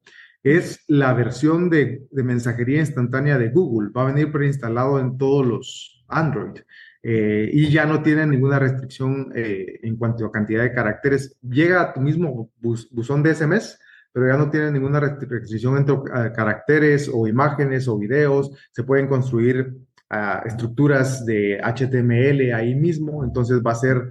es 0.43 0.83
la 0.87 1.13
versión 1.13 1.69
de, 1.69 2.05
mensajería 2.11 2.81
instantánea 2.81 3.37
de 3.37 3.49
Google. 3.49 3.91
Va 3.95 4.03
a 4.03 4.13
venir 4.13 4.31
preinstalado 4.31 4.99
en 4.99 5.17
todos 5.17 5.45
los 5.45 6.05
Android. 6.09 6.59
Eh, 7.05 7.49
y 7.51 7.69
ya 7.69 7.85
no 7.85 8.01
tiene 8.01 8.25
ninguna 8.25 8.57
restricción 8.59 9.33
eh, 9.35 9.81
en 9.83 9.97
cuanto 9.97 10.25
a 10.25 10.31
cantidad 10.31 10.63
de 10.63 10.71
caracteres. 10.71 11.37
Llega 11.41 11.81
a 11.81 11.93
tu 11.93 11.99
mismo 11.99 12.49
buzón 12.61 13.21
de 13.21 13.35
SMS, 13.35 13.77
pero 14.13 14.27
ya 14.27 14.37
no 14.37 14.49
tiene 14.49 14.71
ninguna 14.71 15.01
restricción 15.01 15.77
entre 15.77 15.95
eh, 15.95 16.31
caracteres 16.33 17.11
o 17.13 17.27
imágenes 17.27 17.89
o 17.89 17.97
videos. 17.99 18.51
Se 18.71 18.83
pueden 18.83 19.07
construir 19.07 19.75
ah, 20.09 20.43
estructuras 20.45 21.25
de 21.25 21.59
HTML 21.61 22.53
ahí 22.53 22.73
mismo, 22.73 23.25
entonces 23.25 23.61
va 23.61 23.73
a 23.73 23.75
ser 23.75 24.09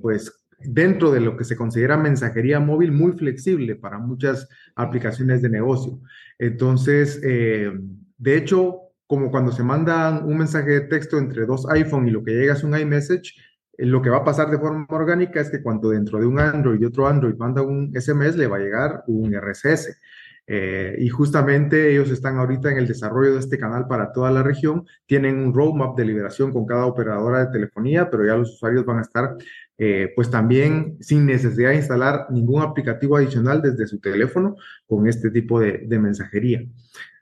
pues 0.00 0.32
dentro 0.58 1.10
de 1.10 1.20
lo 1.20 1.36
que 1.36 1.44
se 1.44 1.56
considera 1.56 1.96
mensajería 1.96 2.60
móvil 2.60 2.92
muy 2.92 3.12
flexible 3.12 3.74
para 3.74 3.98
muchas 3.98 4.48
aplicaciones 4.74 5.42
de 5.42 5.50
negocio. 5.50 6.00
Entonces, 6.38 7.20
de 7.20 8.36
hecho, 8.36 8.81
como 9.12 9.30
cuando 9.30 9.52
se 9.52 9.62
manda 9.62 10.24
un 10.24 10.38
mensaje 10.38 10.70
de 10.70 10.80
texto 10.80 11.18
entre 11.18 11.44
dos 11.44 11.68
iPhone 11.68 12.08
y 12.08 12.10
lo 12.10 12.24
que 12.24 12.30
llega 12.30 12.54
es 12.54 12.64
un 12.64 12.74
iMessage, 12.74 13.34
eh, 13.76 13.84
lo 13.84 14.00
que 14.00 14.08
va 14.08 14.16
a 14.16 14.24
pasar 14.24 14.50
de 14.50 14.56
forma 14.56 14.86
orgánica 14.88 15.38
es 15.38 15.50
que 15.50 15.62
cuando 15.62 15.90
dentro 15.90 16.18
de 16.18 16.24
un 16.24 16.40
Android 16.40 16.80
y 16.80 16.86
otro 16.86 17.06
Android 17.06 17.34
manda 17.34 17.60
un 17.60 17.92
SMS, 17.94 18.36
le 18.36 18.46
va 18.46 18.56
a 18.56 18.60
llegar 18.60 19.04
un 19.08 19.34
RSS. 19.34 20.00
Eh, 20.46 20.96
y 20.98 21.10
justamente 21.10 21.92
ellos 21.92 22.10
están 22.10 22.38
ahorita 22.38 22.70
en 22.70 22.78
el 22.78 22.88
desarrollo 22.88 23.34
de 23.34 23.40
este 23.40 23.58
canal 23.58 23.86
para 23.86 24.12
toda 24.12 24.30
la 24.30 24.42
región. 24.42 24.86
Tienen 25.04 25.38
un 25.38 25.52
roadmap 25.52 25.94
de 25.94 26.06
liberación 26.06 26.50
con 26.50 26.64
cada 26.64 26.86
operadora 26.86 27.44
de 27.44 27.52
telefonía, 27.52 28.08
pero 28.08 28.24
ya 28.26 28.34
los 28.34 28.54
usuarios 28.54 28.86
van 28.86 29.00
a 29.00 29.02
estar 29.02 29.36
eh, 29.76 30.10
pues 30.16 30.30
también 30.30 30.96
sin 31.00 31.26
necesidad 31.26 31.68
de 31.68 31.76
instalar 31.76 32.28
ningún 32.30 32.62
aplicativo 32.62 33.18
adicional 33.18 33.60
desde 33.60 33.86
su 33.86 34.00
teléfono 34.00 34.56
con 34.86 35.06
este 35.06 35.30
tipo 35.30 35.60
de, 35.60 35.86
mensajería. 35.98 36.64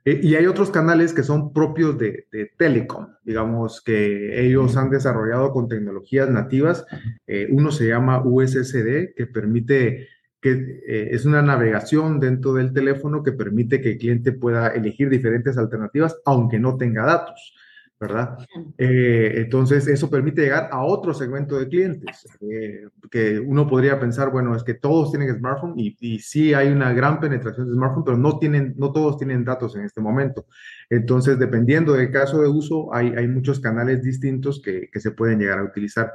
Eh, 0.04 0.20
y 0.22 0.34
hay 0.34 0.46
otros 0.46 0.70
canales 0.70 1.12
que 1.12 1.22
son 1.22 1.52
propios 1.52 1.98
de, 1.98 2.26
Telecom, 2.56 3.08
digamos 3.24 3.82
que 3.82 4.44
ellos 4.44 4.76
han 4.76 4.90
desarrollado 4.90 5.52
con 5.52 5.68
tecnologías 5.68 6.30
nativas. 6.30 6.86
Eh, 7.26 7.48
uno 7.50 7.70
se 7.70 7.88
llama 7.88 8.22
USSD, 8.24 9.14
que 9.14 9.26
permite, 9.26 10.08
que 10.40 10.80
es 10.86 11.24
una 11.26 11.42
navegación 11.42 12.18
dentro 12.18 12.54
del 12.54 12.72
teléfono 12.72 13.22
que 13.22 13.32
permite 13.32 13.80
que 13.80 13.92
el 13.92 13.98
cliente 13.98 14.32
pueda 14.32 14.68
elegir 14.68 15.10
diferentes 15.10 15.58
alternativas, 15.58 16.16
aunque 16.24 16.58
no 16.58 16.76
tenga 16.76 17.04
datos. 17.04 17.54
¿Verdad? 18.00 18.38
Eh, 18.78 19.34
entonces, 19.36 19.86
eso 19.86 20.08
permite 20.08 20.40
llegar 20.40 20.70
a 20.72 20.82
otro 20.82 21.12
segmento 21.12 21.58
de 21.58 21.68
clientes, 21.68 22.26
eh, 22.40 22.88
que 23.10 23.38
uno 23.38 23.68
podría 23.68 24.00
pensar, 24.00 24.30
bueno, 24.30 24.56
es 24.56 24.64
que 24.64 24.72
todos 24.72 25.10
tienen 25.10 25.36
smartphone 25.36 25.74
y, 25.76 25.96
y, 26.00 26.18
sí 26.20 26.54
hay 26.54 26.68
una 26.68 26.94
gran 26.94 27.20
penetración 27.20 27.68
de 27.68 27.74
smartphone, 27.74 28.04
pero 28.04 28.16
no, 28.16 28.38
tienen, 28.38 28.74
no 28.78 28.90
todos 28.90 29.18
tienen 29.18 29.44
datos 29.44 29.76
en 29.76 29.84
este 29.84 30.00
momento. 30.00 30.46
Entonces, 30.88 31.38
dependiendo 31.38 31.92
del 31.92 32.10
caso 32.10 32.40
de 32.40 32.48
uso, 32.48 32.92
hay, 32.94 33.08
hay 33.14 33.28
muchos 33.28 33.60
canales 33.60 34.02
distintos 34.02 34.62
que, 34.64 34.88
que 34.90 35.00
se 35.00 35.10
pueden 35.10 35.38
llegar 35.38 35.58
a 35.58 35.64
utilizar. 35.64 36.12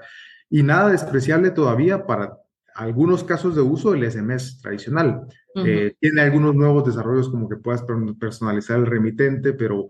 Y 0.49 0.63
nada 0.63 0.89
despreciable 0.89 1.51
todavía 1.51 2.07
para 2.07 2.39
algunos 2.75 3.23
casos 3.23 3.55
de 3.55 3.61
uso 3.61 3.93
el 3.93 4.09
SMS 4.11 4.59
tradicional. 4.61 5.21
Eh, 5.55 5.95
tiene 5.99 6.21
algunos 6.21 6.53
nuevos 6.53 6.85
desarrollos 6.85 7.29
como 7.29 7.47
que 7.47 7.55
puedas 7.55 7.85
personalizar 8.19 8.77
el 8.77 8.85
remitente, 8.85 9.53
pero 9.53 9.87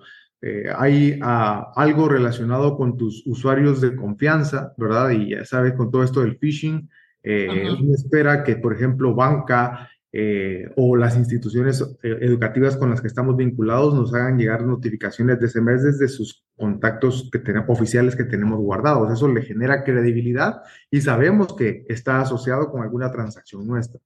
eh, 0.48 0.72
hay 0.78 1.18
ah, 1.24 1.72
algo 1.76 2.08
relacionado 2.08 2.78
con 2.78 2.98
tus 2.98 3.26
usuarios 3.26 3.82
de 3.82 3.96
confianza, 3.96 4.76
¿verdad? 4.78 5.10
Y 5.10 5.32
ya 5.32 5.44
sabes, 5.44 5.74
con 5.74 5.90
todo 5.90 6.04
esto 6.04 6.22
del 6.22 6.38
phishing, 6.38 6.88
eh, 7.24 7.68
uno 7.82 7.96
espera 7.96 8.44
que, 8.44 8.56
por 8.58 8.72
ejemplo, 8.72 9.16
banca 9.16 9.90
eh, 10.12 10.70
o 10.76 10.96
las 10.98 11.18
instituciones 11.18 11.84
educativas 12.04 12.78
con 12.78 12.92
las 12.92 13.02
que 13.02 13.08
estamos 13.08 13.36
vinculados 13.36 13.96
nos 13.96 14.14
hagan 14.14 14.38
llegar 14.38 14.64
notificaciones 14.64 15.40
de 15.40 15.48
SMS 15.48 15.84
desde 15.84 16.08
sus 16.10 16.46
contactos 16.56 17.28
que 17.32 17.40
tenemos, 17.40 17.68
oficiales 17.68 18.16
que 18.16 18.26
tenemos 18.26 18.60
guardados. 18.60 19.12
Eso 19.12 19.28
le 19.28 19.42
genera 19.42 19.84
credibilidad 19.84 20.62
y 20.92 21.02
sabemos 21.02 21.56
que 21.56 21.88
está 21.90 22.22
asociado 22.22 22.70
con 22.70 22.84
alguna 22.84 23.12
transacción 23.12 23.66
nuestra. 23.66 24.00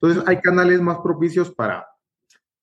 Entonces, 0.00 0.22
hay 0.28 0.40
canales 0.40 0.80
más 0.80 0.98
propicios 0.98 1.52
para 1.52 1.84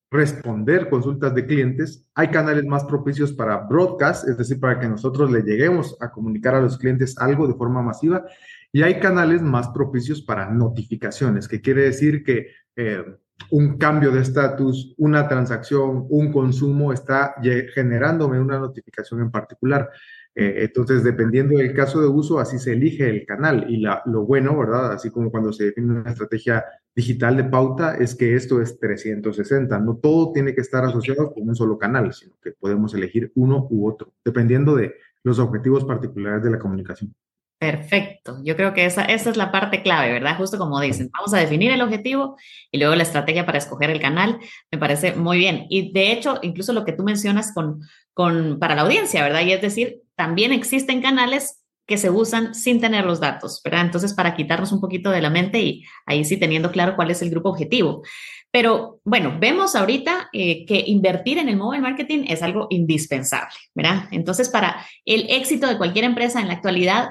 responder 0.09 0.89
consultas 0.89 1.35
de 1.35 1.45
clientes. 1.45 2.05
Hay 2.15 2.29
canales 2.29 2.65
más 2.65 2.85
propicios 2.85 3.33
para 3.33 3.57
broadcast, 3.57 4.27
es 4.27 4.37
decir, 4.37 4.59
para 4.59 4.79
que 4.79 4.87
nosotros 4.87 5.31
le 5.31 5.41
lleguemos 5.41 5.97
a 5.99 6.11
comunicar 6.11 6.55
a 6.55 6.61
los 6.61 6.77
clientes 6.77 7.17
algo 7.17 7.47
de 7.47 7.55
forma 7.55 7.81
masiva. 7.81 8.25
Y 8.71 8.83
hay 8.83 8.99
canales 8.99 9.41
más 9.41 9.69
propicios 9.69 10.21
para 10.21 10.49
notificaciones, 10.49 11.47
que 11.47 11.61
quiere 11.61 11.83
decir 11.83 12.23
que 12.23 12.47
eh, 12.75 13.03
un 13.51 13.77
cambio 13.77 14.11
de 14.11 14.21
estatus, 14.21 14.93
una 14.97 15.27
transacción, 15.27 16.05
un 16.09 16.31
consumo 16.31 16.91
está 16.91 17.35
generándome 17.73 18.39
una 18.39 18.59
notificación 18.59 19.21
en 19.21 19.31
particular. 19.31 19.89
Eh, 20.35 20.65
entonces, 20.65 21.03
dependiendo 21.03 21.57
del 21.57 21.73
caso 21.73 22.01
de 22.01 22.07
uso, 22.07 22.39
así 22.39 22.59
se 22.59 22.73
elige 22.73 23.09
el 23.09 23.25
canal. 23.25 23.65
Y 23.69 23.81
lo 23.81 24.25
bueno, 24.25 24.57
¿verdad? 24.57 24.93
Así 24.93 25.09
como 25.09 25.31
cuando 25.31 25.51
se 25.53 25.65
define 25.65 25.99
una 25.99 26.11
estrategia 26.11 26.63
digital 26.97 27.37
de 27.37 27.43
pauta, 27.43 27.95
es 27.95 28.15
que 28.15 28.35
esto 28.35 28.59
es 28.59 28.79
360. 28.79 29.79
No 29.79 29.97
todo 29.97 30.31
tiene 30.33 30.55
que 30.55 30.61
estar 30.61 30.83
asociado 30.83 31.31
con 31.31 31.47
un 31.47 31.55
solo 31.55 31.77
canal, 31.77 32.11
sino 32.11 32.33
que 32.43 32.53
podemos 32.53 32.91
elegir 32.95 33.31
uno 33.35 33.67
u 33.69 33.87
otro, 33.87 34.13
dependiendo 34.25 34.75
de 34.75 34.95
los 35.21 35.37
objetivos 35.37 35.85
particulares 35.85 36.43
de 36.43 36.49
la 36.49 36.57
comunicación. 36.57 37.13
Perfecto. 37.59 38.39
Yo 38.43 38.55
creo 38.55 38.73
que 38.73 38.85
esa, 38.85 39.03
esa 39.05 39.29
es 39.29 39.37
la 39.37 39.51
parte 39.51 39.83
clave, 39.83 40.11
¿verdad? 40.11 40.37
Justo 40.37 40.57
como 40.57 40.81
dicen, 40.81 41.11
vamos 41.13 41.35
a 41.35 41.37
definir 41.37 41.71
el 41.71 41.81
objetivo 41.81 42.35
y 42.71 42.79
luego 42.79 42.95
la 42.95 43.03
estrategia 43.03 43.45
para 43.45 43.59
escoger 43.59 43.91
el 43.91 44.01
canal. 44.01 44.39
Me 44.71 44.79
parece 44.79 45.13
muy 45.13 45.37
bien. 45.37 45.67
Y 45.69 45.91
de 45.91 46.11
hecho, 46.11 46.39
incluso 46.41 46.73
lo 46.73 46.83
que 46.83 46.93
tú 46.93 47.03
mencionas 47.03 47.53
con, 47.53 47.81
con, 48.13 48.57
para 48.57 48.73
la 48.73 48.81
audiencia, 48.81 49.21
¿verdad? 49.21 49.41
Y 49.41 49.51
es 49.51 49.61
decir, 49.61 50.01
también 50.15 50.51
existen 50.51 51.01
canales 51.01 51.63
que 51.87 51.97
se 51.97 52.09
usan 52.09 52.53
sin 52.53 52.79
tener 52.79 53.05
los 53.05 53.19
datos, 53.19 53.61
¿verdad? 53.63 53.85
Entonces, 53.85 54.13
para 54.13 54.35
quitarnos 54.35 54.71
un 54.71 54.81
poquito 54.81 55.09
de 55.09 55.21
la 55.21 55.29
mente 55.29 55.59
y 55.59 55.83
ahí 56.05 56.23
sí 56.25 56.37
teniendo 56.37 56.71
claro 56.71 56.95
cuál 56.95 57.09
es 57.09 57.21
el 57.21 57.29
grupo 57.29 57.49
objetivo. 57.49 58.03
Pero 58.51 58.99
bueno, 59.03 59.37
vemos 59.39 59.75
ahorita 59.75 60.29
eh, 60.33 60.65
que 60.65 60.83
invertir 60.87 61.37
en 61.37 61.49
el 61.49 61.57
mobile 61.57 61.81
marketing 61.81 62.25
es 62.27 62.43
algo 62.43 62.67
indispensable, 62.69 63.55
¿verdad? 63.73 64.07
Entonces, 64.11 64.49
para 64.49 64.85
el 65.05 65.25
éxito 65.29 65.65
de 65.67 65.77
cualquier 65.77 66.05
empresa 66.05 66.41
en 66.41 66.47
la 66.47 66.53
actualidad, 66.53 67.09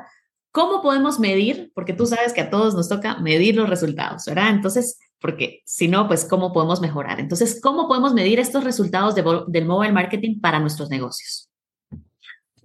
¿Cómo 0.57 0.81
podemos 0.81 1.21
medir? 1.21 1.71
Porque 1.75 1.93
tú 1.93 2.07
sabes 2.07 2.33
que 2.33 2.41
a 2.41 2.49
todos 2.49 2.75
nos 2.75 2.89
toca 2.89 3.19
medir 3.19 3.57
los 3.57 3.69
resultados, 3.69 4.25
¿verdad? 4.25 4.49
Entonces, 4.49 4.99
porque 5.21 5.61
si 5.67 5.87
no, 5.87 6.09
pues 6.09 6.25
¿cómo 6.25 6.55
podemos 6.55 6.81
mejorar? 6.81 7.21
Entonces, 7.21 7.61
¿cómo 7.63 7.87
podemos 7.87 8.15
medir 8.15 8.41
estos 8.41 8.65
resultados 8.65 9.15
del 9.15 9.67
mobile 9.67 9.93
marketing 9.93 10.41
para 10.41 10.59
nuestros 10.59 10.89
negocios? 10.89 11.51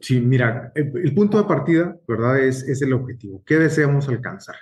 Sí, 0.01 0.19
mira, 0.19 0.71
el, 0.73 1.13
punto 1.13 1.37
de 1.37 1.47
partida, 1.47 1.95
¿verdad? 2.07 2.39
Es, 2.39 2.67
es, 2.67 2.81
el 2.81 2.93
objetivo. 2.93 3.43
¿Qué 3.45 3.59
deseamos 3.59 4.09
alcanzar? 4.09 4.55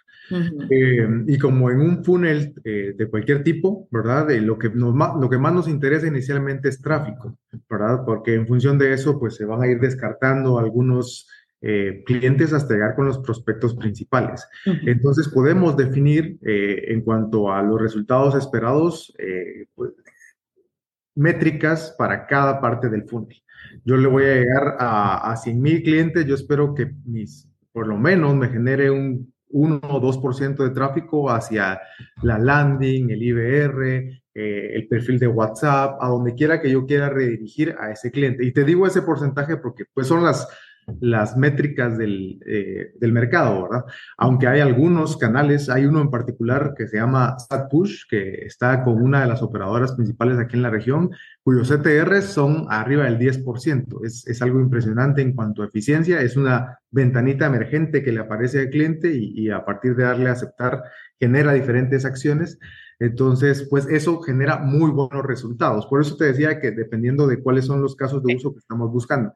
Eh, 0.70 1.08
y 1.28 1.38
como 1.40 1.72
en 1.72 1.80
un 1.80 2.04
funnel 2.04 2.54
eh, 2.64 2.94
de 2.96 3.10
cualquier 3.10 3.44
tipo, 3.44 3.88
¿verdad? 3.90 4.30
lo, 4.42 4.60
que 4.60 4.70
nos, 4.70 4.94
lo 5.20 5.30
que 5.30 5.38
más 5.38 5.54
nos 5.54 5.68
interesa 5.68 6.08
inicialmente 6.08 6.70
es 6.70 6.82
tráfico, 6.82 7.38
¿verdad? 7.70 8.04
Porque 8.06 8.36
en 8.36 8.46
función 8.46 8.78
de 8.78 8.94
eso, 8.94 9.18
pues 9.18 9.36
se 9.36 9.46
van 9.46 9.62
a 9.62 9.68
ir 9.68 9.80
descartando 9.80 10.60
algunos 10.60 11.28
eh, 11.62 12.04
clientes 12.06 12.54
hasta 12.54 12.74
llegar 12.74 12.96
con 12.96 13.08
los 13.08 13.20
prospectos 13.20 13.76
principales. 13.76 14.46
Entonces 14.86 15.30
podemos 15.30 15.76
definir 15.76 16.38
en 16.42 17.02
cuanto 17.02 17.52
a 17.52 17.64
los 17.64 17.82
resultados 17.82 18.36
esperados 18.36 19.14
pues, 19.74 19.94
métricas 21.16 21.96
para 21.98 22.28
cada 22.28 22.62
parte 22.62 22.90
del 22.90 23.04
funnel. 23.04 23.42
Yo 23.86 23.98
le 23.98 24.08
voy 24.08 24.24
a 24.24 24.36
llegar 24.36 24.76
a, 24.80 25.32
a 25.32 25.38
100 25.38 25.62
mil 25.62 25.84
clientes, 25.84 26.26
yo 26.26 26.36
espero 26.36 26.74
que 26.74 26.92
mis, 27.06 27.50
por 27.72 27.88
lo 27.88 27.98
menos 27.98 28.36
me 28.36 28.50
genere 28.50 28.90
un 28.92 29.32
1 29.50 29.82
o 29.84 30.02
2% 30.02 30.64
de 30.64 30.70
tráfico 30.70 31.30
hacia 31.30 31.80
la 32.22 32.38
landing, 32.38 33.10
el 33.10 33.24
IBR, 33.24 34.22
el 34.34 34.88
perfil 34.88 35.20
de 35.20 35.28
WhatsApp, 35.28 35.98
a 36.02 36.08
donde 36.08 36.34
quiera 36.34 36.62
que 36.62 36.72
yo 36.72 36.86
quiera 36.86 37.10
redirigir 37.10 37.76
a 37.80 37.92
ese 37.92 38.12
cliente. 38.12 38.46
Y 38.46 38.54
te 38.54 38.64
digo 38.64 38.88
ese 38.88 39.02
porcentaje 39.02 39.58
porque 39.58 39.86
pues 39.94 40.08
son 40.08 40.24
las 40.24 40.48
las 41.00 41.38
métricas 41.38 41.98
del, 41.98 42.40
eh, 42.46 42.94
del, 43.00 43.12
mercado, 43.12 43.64
¿verdad? 43.64 43.86
Aunque 44.18 44.48
hay 44.48 44.60
algunos 44.60 45.18
canales, 45.18 45.70
hay 45.70 45.86
uno 45.86 46.02
en 46.02 46.10
particular 46.10 46.74
que 46.78 46.88
se 46.88 46.98
llama 46.98 47.38
SatPush, 47.38 48.04
que 48.10 48.46
está 48.46 48.84
con 48.84 49.02
una 49.02 49.22
de 49.22 49.28
las 49.28 49.42
operadoras 49.42 49.94
principales 49.94 50.38
aquí 50.38 50.56
en 50.56 50.64
la 50.64 50.70
región, 50.70 51.12
cuyos 51.44 51.70
CTRs 51.70 52.26
son 52.26 52.68
arriba 52.70 53.06
del 53.06 53.18
10%. 53.18 54.06
Es, 54.06 54.28
es 54.28 54.42
algo 54.42 54.60
impresionante 54.60 55.22
en 55.22 55.34
cuanto 55.34 55.64
a 55.64 55.68
eficiencia, 55.68 56.22
es 56.22 56.38
una 56.38 56.80
ventanita 56.92 57.46
emergente 57.46 58.04
que 58.04 58.12
le 58.12 58.20
aparece 58.20 58.60
al 58.60 58.70
cliente 58.70 59.14
y, 59.14 59.34
y 59.40 59.50
a 59.50 59.64
partir 59.66 59.96
de 59.96 60.04
darle 60.04 60.30
a 60.30 60.34
aceptar 60.34 60.84
genera 61.20 61.54
diferentes 61.54 62.06
acciones. 62.06 62.58
Entonces, 63.00 63.66
pues 63.70 63.88
eso 63.88 64.22
genera 64.22 64.58
muy 64.58 64.92
buenos 64.92 65.26
resultados. 65.26 65.86
Por 65.88 66.02
eso 66.02 66.18
te 66.18 66.26
decía 66.26 66.60
que 66.60 66.72
dependiendo 66.72 67.28
de 67.28 67.42
cuáles 67.42 67.66
son 67.66 67.82
los 67.82 67.96
casos 67.96 68.24
de 68.24 68.36
uso 68.36 68.54
que 68.54 68.60
estamos 68.60 68.92
buscando. 68.92 69.34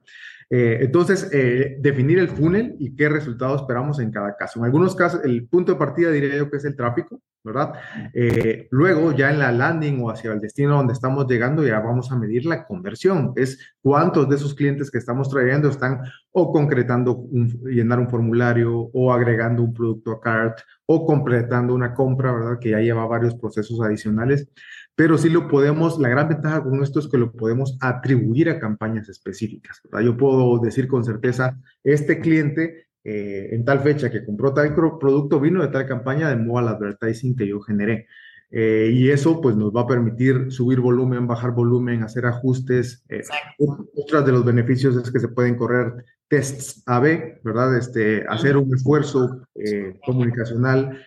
Eh, 0.55 0.85
entonces, 0.85 1.27
eh, 1.31 1.77
definir 1.79 2.19
el 2.19 2.29
funnel 2.29 2.75
y 2.77 2.95
qué 2.95 3.09
resultados 3.09 3.61
esperamos 3.61 3.97
en 3.97 4.11
cada 4.11 4.35
caso. 4.35 4.59
En 4.59 4.65
algunos 4.65 4.95
casos, 4.95 5.21
el 5.23 5.47
punto 5.47 5.71
de 5.71 5.79
partida 5.79 6.11
diría 6.11 6.37
yo 6.37 6.47
que 6.47 6.57
es 6.57 6.65
el 6.65 6.75
tráfico, 6.75 7.19
¿verdad? 7.43 7.73
Eh, 8.13 8.67
luego, 8.69 9.13
ya 9.13 9.31
en 9.31 9.39
la 9.39 9.51
landing 9.51 10.03
o 10.03 10.11
hacia 10.11 10.31
el 10.31 10.39
destino 10.39 10.75
donde 10.75 10.93
estamos 10.93 11.25
llegando, 11.25 11.65
ya 11.65 11.79
vamos 11.79 12.11
a 12.11 12.19
medir 12.19 12.45
la 12.45 12.67
conversión. 12.67 13.33
Es 13.35 13.57
cuántos 13.81 14.29
de 14.29 14.35
esos 14.35 14.53
clientes 14.53 14.91
que 14.91 14.99
estamos 14.99 15.27
trayendo 15.27 15.69
están 15.69 16.01
o 16.31 16.51
concretando 16.51 17.15
un, 17.15 17.49
llenar 17.63 17.97
un 17.97 18.07
formulario 18.07 18.91
o 18.93 19.11
agregando 19.11 19.63
un 19.63 19.73
producto 19.73 20.11
a 20.11 20.21
cart 20.21 20.59
o 20.85 21.03
completando 21.03 21.73
una 21.73 21.95
compra, 21.95 22.31
¿verdad? 22.31 22.59
Que 22.59 22.69
ya 22.69 22.79
lleva 22.79 23.07
varios 23.07 23.33
procesos 23.33 23.81
adicionales 23.81 24.47
pero 24.95 25.17
sí 25.17 25.29
lo 25.29 25.47
podemos, 25.47 25.99
la 25.99 26.09
gran 26.09 26.29
ventaja 26.29 26.63
con 26.63 26.83
esto 26.83 26.99
es 26.99 27.07
que 27.07 27.17
lo 27.17 27.31
podemos 27.31 27.77
atribuir 27.81 28.49
a 28.49 28.59
campañas 28.59 29.09
específicas. 29.09 29.81
¿verdad? 29.83 30.05
Yo 30.05 30.17
puedo 30.17 30.59
decir 30.59 30.87
con 30.87 31.03
certeza, 31.03 31.57
este 31.83 32.19
cliente 32.19 32.87
eh, 33.03 33.49
en 33.51 33.65
tal 33.65 33.79
fecha 33.81 34.11
que 34.11 34.23
compró 34.23 34.53
tal 34.53 34.73
producto 34.73 35.39
vino 35.39 35.61
de 35.61 35.69
tal 35.69 35.87
campaña 35.87 36.29
de 36.29 36.35
mobile 36.35 36.69
advertising 36.69 37.35
que 37.35 37.47
yo 37.47 37.59
generé. 37.59 38.07
Eh, 38.55 38.91
y 38.93 39.09
eso 39.09 39.41
pues 39.41 39.55
nos 39.55 39.75
va 39.75 39.81
a 39.81 39.87
permitir 39.87 40.51
subir 40.51 40.79
volumen, 40.79 41.25
bajar 41.25 41.53
volumen, 41.53 42.03
hacer 42.03 42.27
ajustes. 42.27 43.03
Eh, 43.09 43.23
otros 43.57 44.25
de 44.25 44.31
los 44.31 44.45
beneficios 44.45 44.95
es 44.95 45.09
que 45.11 45.19
se 45.19 45.29
pueden 45.29 45.55
correr 45.55 46.05
tests 46.27 46.83
AB, 46.85 47.41
¿verdad? 47.43 47.75
Este, 47.75 48.23
hacer 48.27 48.55
un 48.57 48.73
esfuerzo 48.75 49.47
eh, 49.55 49.99
comunicacional 50.05 51.03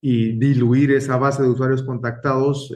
y 0.00 0.38
diluir 0.38 0.92
esa 0.92 1.16
base 1.16 1.42
de 1.42 1.48
usuarios 1.48 1.82
contactados 1.82 2.74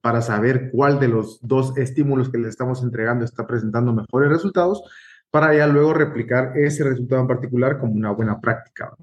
para 0.00 0.20
saber 0.20 0.70
cuál 0.72 0.98
de 0.98 1.08
los 1.08 1.38
dos 1.42 1.76
estímulos 1.76 2.30
que 2.30 2.38
le 2.38 2.48
estamos 2.48 2.82
entregando 2.82 3.24
está 3.24 3.46
presentando 3.46 3.92
mejores 3.92 4.30
resultados, 4.30 4.82
para 5.30 5.54
ya 5.54 5.66
luego 5.66 5.94
replicar 5.94 6.56
ese 6.58 6.84
resultado 6.84 7.22
en 7.22 7.28
particular 7.28 7.78
como 7.78 7.92
una 7.94 8.10
buena 8.10 8.40
práctica. 8.40 8.94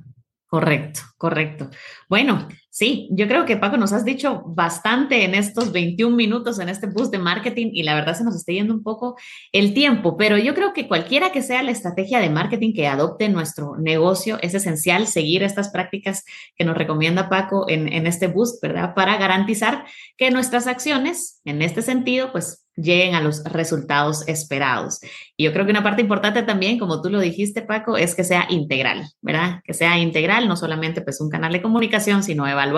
Correcto, 0.46 1.02
correcto. 1.18 1.70
Bueno, 2.08 2.48
sí, 2.70 3.10
yo 3.12 3.28
creo 3.28 3.46
que 3.46 3.58
Paco 3.58 3.78
nos 3.78 3.94
has 3.94 4.06
dicho 4.06 4.44
bastante 4.46 5.24
en 5.24 5.36
estos 5.36 5.72
21 5.72 6.16
minutos 6.16 6.60
en 6.60 6.70
este 6.70 6.88
boost 6.88 7.12
de 7.12 7.20
marketing 7.20 7.72
y 7.74 7.84
la 7.84 7.96
verdad 7.96 8.16
se 8.16 8.24
nos 8.24 8.36
está 8.36 8.52
yendo 8.52 8.74
un 8.74 8.84
poco 8.84 9.18
el 9.52 9.74
tiempo, 9.74 10.18
pero 10.18 10.38
yo 10.38 10.54
creo 10.54 10.74
que 10.74 10.88
cualquiera 10.88 11.32
que 11.32 11.42
sea 11.42 11.64
la 11.64 11.72
estrategia 11.72 12.20
de 12.20 12.30
marketing 12.30 12.74
que 12.74 12.88
adopte 12.88 13.30
nuestro 13.30 13.78
negocio 13.78 14.38
es 14.42 14.54
esencial 14.54 15.08
seguir 15.08 15.44
estas 15.44 15.70
prácticas 15.70 16.26
que 16.56 16.66
nos 16.66 16.78
recomienda 16.78 17.30
Paco 17.30 17.66
en, 17.70 17.92
en 17.92 18.08
este 18.08 18.28
boost, 18.28 18.62
¿verdad? 18.62 18.94
Para 18.96 19.18
garantizar 19.18 19.86
que 20.18 20.32
nuestras 20.32 20.68
acciones 20.68 21.42
en 21.46 21.62
este 21.62 21.82
sentido, 21.82 22.32
pues 22.32 22.66
lleguen 22.82 23.16
a 23.16 23.22
los 23.22 23.44
resultados 23.44 24.28
esperados. 24.28 25.00
Y 25.36 25.46
yo 25.46 25.54
creo 25.54 25.66
que 25.66 25.72
una 25.72 25.84
parte 25.84 26.02
importante 26.02 26.44
también, 26.44 26.80
como 26.80 27.02
tú 27.02 27.10
lo 27.10 27.20
dijiste, 27.20 27.62
Paco, 27.62 27.98
es 27.98 28.16
que 28.16 28.24
sea 28.24 28.48
integral, 28.50 29.08
¿verdad? 29.22 29.62
Que 29.64 29.74
sea 29.74 29.98
integral, 29.98 30.48
no 30.48 30.56
solamente 30.56 31.02
pues 31.02 31.20
un 31.22 31.30
canal 31.30 31.52
de 31.52 31.62
comunicación, 31.62 32.24
sino 32.24 32.48
evaluar 32.48 32.69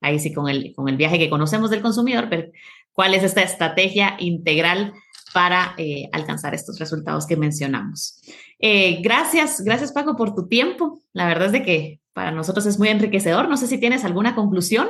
ahí 0.00 0.18
sí 0.18 0.32
con 0.32 0.48
el, 0.48 0.74
con 0.74 0.88
el 0.88 0.96
viaje 0.96 1.18
que 1.18 1.30
conocemos 1.30 1.70
del 1.70 1.82
consumidor, 1.82 2.28
pero 2.28 2.50
cuál 2.92 3.14
es 3.14 3.22
esta 3.22 3.42
estrategia 3.42 4.16
integral 4.18 4.92
para 5.34 5.74
eh, 5.76 6.08
alcanzar 6.12 6.54
estos 6.54 6.78
resultados 6.78 7.26
que 7.26 7.36
mencionamos. 7.36 8.22
Eh, 8.58 9.02
gracias, 9.02 9.62
gracias 9.62 9.92
Paco 9.92 10.16
por 10.16 10.34
tu 10.34 10.48
tiempo. 10.48 11.00
La 11.12 11.26
verdad 11.26 11.46
es 11.46 11.52
de 11.52 11.62
que 11.62 12.00
para 12.14 12.30
nosotros 12.30 12.64
es 12.64 12.78
muy 12.78 12.88
enriquecedor. 12.88 13.48
No 13.48 13.58
sé 13.58 13.66
si 13.66 13.78
tienes 13.78 14.04
alguna 14.04 14.34
conclusión. 14.34 14.88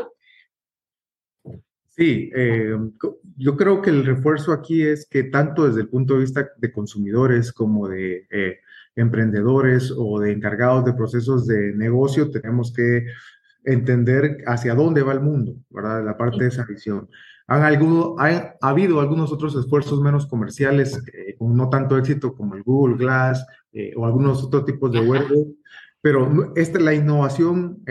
Sí, 1.89 2.31
eh, 2.37 2.77
yo 3.37 3.57
creo 3.57 3.83
que 3.83 3.91
el 3.91 4.05
refuerzo 4.05 4.53
aquí 4.53 4.83
es 4.83 5.09
que 5.09 5.25
tanto 5.25 5.67
desde 5.67 5.81
el 5.81 5.89
punto 5.89 6.15
de 6.15 6.21
vista 6.21 6.49
de 6.59 6.71
consumidores 6.71 7.53
como 7.53 7.89
de 7.89 8.29
emprendedores 8.95 9.93
o 9.97 10.21
de 10.21 10.33
encargados 10.33 10.85
de 10.85 10.93
procesos 10.93 11.47
de 11.47 11.73
negocio, 11.75 12.31
tenemos 12.31 12.73
que 12.73 13.07
entender 13.67 14.39
hacia 14.47 14.75
dónde 14.75 15.03
va 15.03 15.13
el 15.13 15.21
mundo, 15.21 15.57
¿verdad? 15.69 16.05
La 16.05 16.17
parte 16.17 16.45
de 16.45 16.49
esa 16.49 16.65
visión. 16.65 17.09
Han, 17.49 17.63
alguno, 17.63 18.17
ha 18.19 18.57
habido 18.61 19.01
algunos 19.01 19.33
otros 19.33 19.55
esfuerzos 19.55 20.01
menos 20.01 20.27
comerciales, 20.27 20.99
eh, 21.13 21.37
con 21.37 21.55
no 21.55 21.69
tanto 21.69 21.99
éxito 21.99 22.35
como 22.35 22.55
el 22.55 22.63
Google 22.63 22.97
Glass 22.97 23.47
o 23.95 24.07
algunos 24.07 24.43
otros 24.43 24.65
tipos 24.65 24.91
de 24.91 25.01
wearables, 25.01 25.49
pero 26.01 26.53
esta, 26.57 26.81
la 26.81 26.95
innovación 26.95 27.83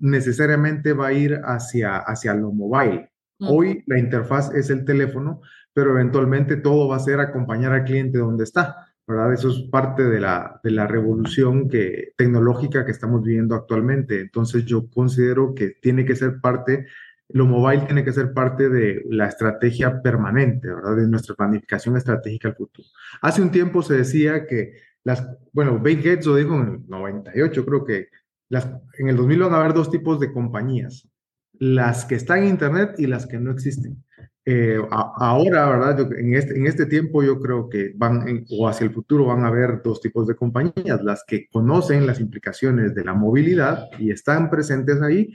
necesariamente 0.00 0.94
va 0.94 1.08
a 1.08 1.12
ir 1.12 1.38
hacia, 1.44 1.98
hacia 1.98 2.32
lo 2.32 2.50
mobile, 2.50 3.10
Hoy 3.40 3.82
la 3.86 3.98
interfaz 3.98 4.54
es 4.54 4.70
el 4.70 4.84
teléfono, 4.84 5.40
pero 5.72 5.90
eventualmente 5.90 6.56
todo 6.56 6.88
va 6.88 6.96
a 6.96 7.00
ser 7.00 7.20
acompañar 7.20 7.72
al 7.72 7.84
cliente 7.84 8.18
donde 8.18 8.44
está. 8.44 8.93
¿Verdad? 9.06 9.32
Eso 9.32 9.50
es 9.50 9.60
parte 9.70 10.04
de 10.04 10.20
la, 10.20 10.60
de 10.62 10.70
la 10.70 10.86
revolución 10.86 11.68
que, 11.68 12.12
tecnológica 12.16 12.84
que 12.84 12.92
estamos 12.92 13.22
viviendo 13.22 13.54
actualmente. 13.54 14.20
Entonces 14.20 14.64
yo 14.64 14.88
considero 14.90 15.54
que 15.54 15.70
tiene 15.80 16.04
que 16.04 16.16
ser 16.16 16.40
parte, 16.40 16.86
lo 17.28 17.46
mobile 17.46 17.84
tiene 17.86 18.04
que 18.04 18.12
ser 18.12 18.32
parte 18.32 18.68
de 18.68 19.02
la 19.10 19.26
estrategia 19.26 20.00
permanente, 20.00 20.68
¿verdad? 20.68 20.96
De 20.96 21.08
nuestra 21.08 21.34
planificación 21.34 21.96
estratégica 21.96 22.48
al 22.48 22.56
futuro. 22.56 22.88
Hace 23.20 23.42
un 23.42 23.50
tiempo 23.50 23.82
se 23.82 23.94
decía 23.94 24.46
que 24.46 24.74
las, 25.04 25.28
bueno, 25.52 25.78
Bill 25.78 25.98
Gates 25.98 26.26
lo 26.26 26.36
dijo 26.36 26.54
en 26.54 26.68
el 26.68 26.88
98, 26.88 27.66
creo 27.66 27.84
que 27.84 28.08
las, 28.48 28.70
en 28.98 29.08
el 29.08 29.16
2000 29.16 29.38
van 29.40 29.54
a 29.54 29.60
haber 29.60 29.74
dos 29.74 29.90
tipos 29.90 30.18
de 30.18 30.32
compañías, 30.32 31.08
las 31.52 32.06
que 32.06 32.14
están 32.14 32.38
en 32.38 32.48
Internet 32.48 32.94
y 32.98 33.06
las 33.06 33.26
que 33.26 33.38
no 33.38 33.50
existen. 33.50 34.02
Eh, 34.46 34.78
ahora, 34.90 35.70
¿verdad? 35.70 36.12
en, 36.18 36.34
este, 36.34 36.54
en 36.54 36.66
este 36.66 36.84
tiempo 36.84 37.22
yo 37.22 37.40
creo 37.40 37.68
que 37.70 37.92
van, 37.96 38.44
o 38.50 38.68
hacia 38.68 38.84
el 38.84 38.92
futuro 38.92 39.26
van 39.26 39.44
a 39.44 39.48
haber 39.48 39.80
dos 39.82 40.02
tipos 40.02 40.26
de 40.26 40.36
compañías, 40.36 41.02
las 41.02 41.24
que 41.26 41.48
conocen 41.48 42.06
las 42.06 42.20
implicaciones 42.20 42.94
de 42.94 43.04
la 43.04 43.14
movilidad 43.14 43.88
y 43.98 44.10
están 44.10 44.50
presentes 44.50 45.00
ahí, 45.00 45.32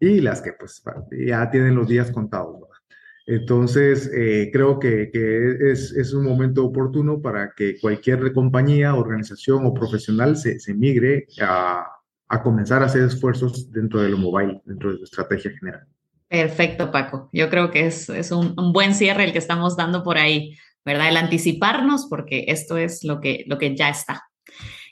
y 0.00 0.20
las 0.20 0.40
que 0.40 0.52
pues 0.54 0.82
ya 1.10 1.50
tienen 1.50 1.74
los 1.74 1.86
días 1.86 2.10
contados, 2.10 2.54
¿verdad? 2.54 2.76
Entonces, 3.26 4.10
eh, 4.14 4.50
creo 4.52 4.78
que, 4.78 5.10
que 5.10 5.72
es, 5.72 5.92
es, 5.92 6.14
un 6.14 6.24
momento 6.24 6.64
oportuno 6.64 7.20
para 7.20 7.52
que 7.56 7.76
cualquier 7.80 8.32
compañía, 8.32 8.94
organización 8.94 9.66
o 9.66 9.74
profesional 9.74 10.36
se, 10.36 10.60
se 10.60 10.74
migre 10.74 11.26
a, 11.42 11.84
a 12.28 12.42
comenzar 12.42 12.82
a 12.82 12.86
hacer 12.86 13.02
esfuerzos 13.02 13.70
dentro 13.72 14.00
de 14.00 14.10
lo 14.10 14.18
mobile, 14.18 14.62
dentro 14.64 14.92
de 14.92 14.98
su 14.98 15.04
estrategia 15.04 15.50
general. 15.58 15.86
Perfecto, 16.28 16.90
Paco. 16.90 17.28
Yo 17.32 17.48
creo 17.48 17.70
que 17.70 17.86
es, 17.86 18.08
es 18.08 18.32
un, 18.32 18.58
un, 18.58 18.72
buen 18.72 18.94
cierre 18.94 19.24
el 19.24 19.32
que 19.32 19.38
estamos 19.38 19.76
dando 19.76 20.02
por 20.02 20.18
ahí, 20.18 20.56
¿verdad? 20.84 21.08
El 21.08 21.16
anticiparnos, 21.16 22.06
porque 22.10 22.46
esto 22.48 22.76
es 22.76 23.04
lo 23.04 23.20
que, 23.20 23.44
lo 23.46 23.58
que 23.58 23.76
ya 23.76 23.88
está. 23.88 24.24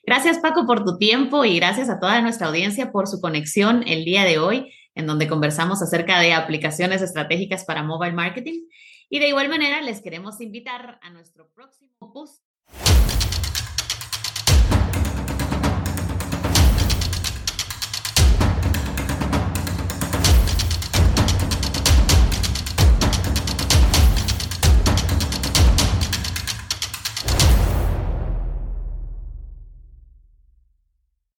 Gracias, 0.07 0.38
Paco, 0.38 0.66
por 0.66 0.85
tu 0.85 0.99
tiempo 0.99 1.44
y 1.44 1.57
gracias 1.57 1.88
a 1.88 1.99
toda 1.99 2.20
nuestra 2.20 2.49
audiencia 2.49 2.92
por 2.92 3.09
su 3.09 3.20
conexión 3.20 3.83
el 3.87 4.05
día 4.05 4.25
de 4.25 4.38
hoy, 4.38 4.73
en 4.94 5.07
donde 5.07 5.27
conversamos 5.27 5.83
acerca 5.83 6.20
de 6.20 6.35
aplicaciones 6.35 7.03
estratégicas 7.03 7.64
para 7.64 7.83
mobile 7.83 8.12
marketing. 8.12 8.64
Y 9.09 9.18
de 9.18 9.29
igual 9.29 9.49
manera, 9.49 9.81
les 9.81 10.03
queremos 10.03 10.40
invitar 10.40 10.99
a 11.03 11.11
nuestro 11.11 11.49
próximo 11.55 12.12
post. 12.12 12.44